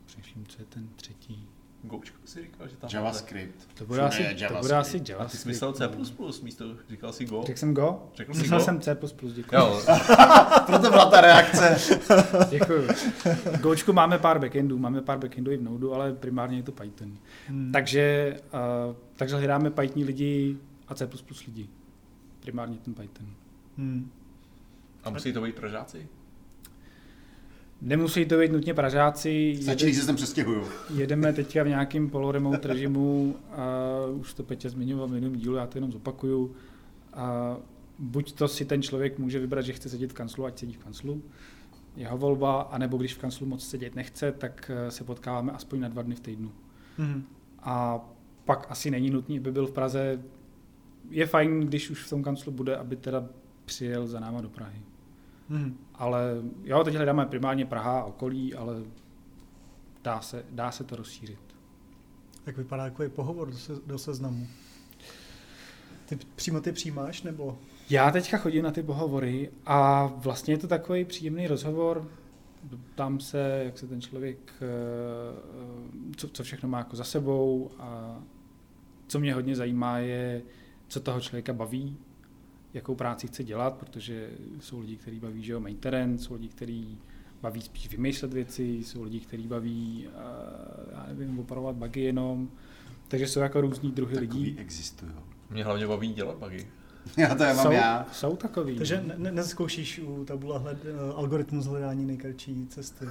[0.06, 1.48] přemýšlím, co je ten třetí.
[1.82, 3.74] Goučko si říkal, že tam JavaScript.
[3.74, 5.42] To bude, asi, je to bude asi A ty JavaScript.
[5.42, 6.30] jsi myslel C++, no.
[6.42, 7.42] místo, říkal si Go?
[7.46, 8.02] Řekl jsem Go?
[8.14, 8.64] Řekl jsi Myslel Go?
[8.64, 8.96] jsem C++,
[9.34, 9.54] děkuji.
[9.54, 9.82] Jo,
[10.66, 11.76] Proto byla ta reakce.
[12.50, 12.88] Děkuji.
[13.60, 17.18] Gočku máme pár backendů, máme pár backendů i v Node, ale primárně je to Python.
[17.48, 17.72] Hmm.
[17.72, 18.36] Takže,
[18.88, 20.56] uh, takže hledáme Python lidi
[20.88, 21.08] a C++
[21.46, 21.68] lidi.
[22.40, 23.26] Primárně ten Python.
[23.78, 24.10] Hmm.
[25.04, 26.08] a musí to být Pražáci?
[27.82, 29.58] Nemusí to být nutně Pražáci.
[29.62, 30.64] Stačí, když se sem přestěhuju.
[30.94, 33.66] Jedeme teďka v nějakém poloremote režimu, a
[34.14, 36.54] už to Petě zmiňoval v minulém dílu, já to jenom zopakuju.
[37.12, 37.56] A
[37.98, 40.78] buď to si ten člověk může vybrat, že chce sedět v kanclu, ať sedí v
[40.78, 41.22] kanclu,
[41.96, 45.88] jeho volba, anebo když v kanclu moc sedět nechce, tak eh, se potkáváme aspoň na
[45.88, 46.52] dva dny v týdnu.
[46.98, 47.24] Mhm.
[47.62, 48.00] A
[48.44, 50.22] pak asi není nutný, aby byl v Praze.
[51.10, 53.28] Je fajn, když už v tom kanclu bude, aby teda
[53.64, 54.80] přijel za náma do Prahy.
[55.48, 55.76] Mhm.
[56.00, 58.82] Ale jo, teď hledáme primárně Praha a okolí, ale
[60.02, 61.38] dá se, dá se to rozšířit.
[62.46, 64.46] Jak vypadá takový pohovor do, se, do seznamu?
[66.06, 67.58] Ty přímo ty přijímáš, nebo?
[67.90, 72.08] Já teďka chodím na ty pohovory a vlastně je to takový příjemný rozhovor.
[72.94, 78.20] Tam se, jak se ten člověk, eh, co, co všechno má jako za sebou a
[79.06, 80.42] co mě hodně zajímá je,
[80.88, 81.96] co toho člověka baví,
[82.74, 86.98] jakou práci chce dělat, protože jsou lidi, kteří baví, že jo, maintenance, jsou lidi, kteří
[87.42, 92.48] baví spíš vymýšlet věci, jsou lidi, kteří baví, uh, já nevím, opravovat bugy jenom,
[93.08, 94.58] takže jsou jako různý druhy Takový lidí.
[94.58, 95.12] existují.
[95.50, 96.66] Mě hlavně baví dělat bugy.
[97.16, 98.06] Já to je mám jsou, já.
[98.12, 98.76] jsou takový.
[98.76, 99.08] Takže no.
[99.08, 103.04] ne, ne, nezkoušíš u tabula hled, eh, algoritmus hledání nejkratší cesty.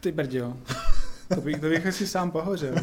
[0.00, 0.56] Ty brďo.
[1.34, 2.74] To bych, to bych asi sám pohořel.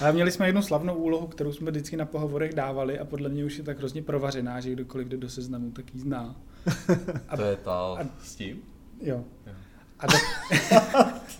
[0.00, 3.44] Ale měli jsme jednu slavnou úlohu, kterou jsme vždycky na pohovorech dávali a podle mě
[3.44, 6.36] už je tak hrozně provařená, že kdokoliv jde do seznamu, tak ji zná.
[7.28, 8.58] A- To je ta a- s tím?
[9.00, 9.24] Jo.
[9.46, 9.52] Jo.
[10.00, 10.20] A tak,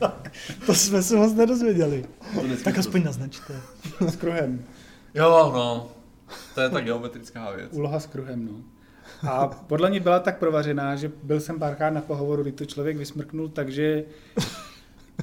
[0.66, 2.04] To jsme se moc nedozvěděli.
[2.34, 3.54] To Tak to- aspoň naznačte.
[4.08, 4.64] s kruhem.
[5.14, 5.88] Jo, no.
[6.54, 7.72] To je ta geometrická věc.
[7.72, 8.52] Úloha s kruhem, no.
[9.30, 12.96] A podle mě byla tak provařená, že byl jsem párkrát na pohovoru, kdy to člověk
[12.96, 14.04] vysmrknul, takže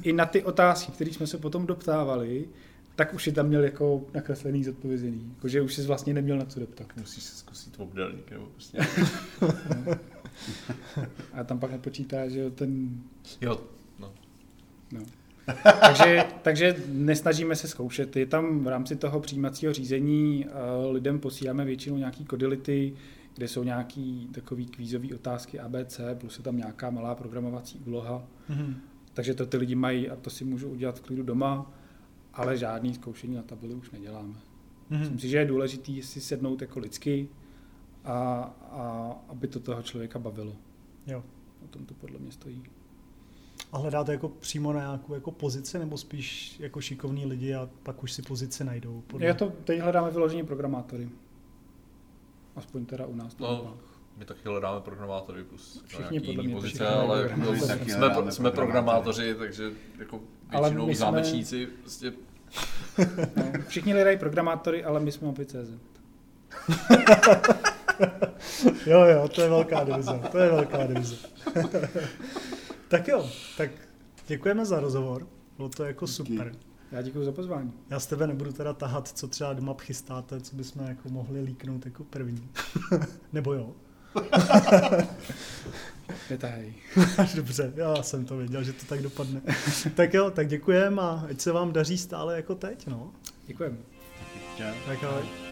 [0.01, 2.47] i na ty otázky, které jsme se potom doptávali,
[2.95, 5.31] tak už je tam měl jako nakreslený zodpovězený.
[5.35, 6.87] Jakože už jsi vlastně neměl na co doptat.
[6.97, 8.77] Musíš se zkusit obdelník, nebo prostě.
[11.33, 13.01] A tam pak nepočítá, že jo, ten...
[13.41, 13.61] Jo,
[13.99, 14.13] no.
[14.91, 15.01] No.
[15.81, 18.15] takže, takže nesnažíme se zkoušet.
[18.15, 22.93] Je tam v rámci toho přijímacího řízení uh, lidem posíláme většinou nějaký kodility,
[23.35, 28.27] kde jsou nějaký takový kvízové otázky ABC, plus je tam nějaká malá programovací úloha.
[28.49, 28.81] Mhm.
[29.15, 31.71] Takže to ty lidi mají a to si můžou udělat v klidu doma,
[32.33, 34.33] ale žádný zkoušení na tabuli už neděláme.
[34.89, 35.19] Myslím Mhm.
[35.19, 37.29] si, že je důležité si sednout jako lidsky
[38.03, 38.13] a,
[38.71, 40.53] a aby to toho člověka bavilo.
[41.07, 41.23] Jo.
[41.63, 42.63] O tom to podle mě stojí.
[43.71, 48.03] A hledáte jako přímo na nějakou jako pozici, nebo spíš jako šikovní lidi a pak
[48.03, 49.03] už si pozici najdou?
[49.19, 51.09] Je to, teď hledáme vyloženě programátory.
[52.55, 53.37] Aspoň teda u nás.
[53.37, 53.77] No,
[54.17, 57.59] my taky hledáme programátory plus Všichni Všichni podle jiný mě pozice, všichni ale programátory.
[57.59, 57.67] jsme,
[58.09, 62.13] Taky jsme, programátoři, takže jako Ale většinou my jsme- zámečníci prostě
[63.35, 65.55] No, všichni hledají programátory, ale my jsme mapy.cz.
[68.85, 70.19] Jo, jo, to je velká divize.
[70.31, 71.15] To je velká divize.
[72.87, 73.69] tak jo, tak
[74.27, 75.27] děkujeme za rozhovor.
[75.57, 76.55] Bylo to jako super.
[76.91, 77.73] Já děkuji za pozvání.
[77.89, 81.85] Já z tebe nebudu teda tahat, co třeba doma chystáte, co bychom jako mohli líknout
[81.85, 82.49] jako první.
[83.33, 83.73] Nebo jo?
[86.29, 86.73] Netahej.
[87.35, 89.41] Dobře, já jsem to věděl, že to tak dopadne.
[89.95, 93.11] tak jo, tak děkujeme a ať se vám daří stále jako teď, no.
[93.47, 93.77] Děkujeme.
[94.57, 94.63] Čau.
[94.87, 95.44] Tak ahoj.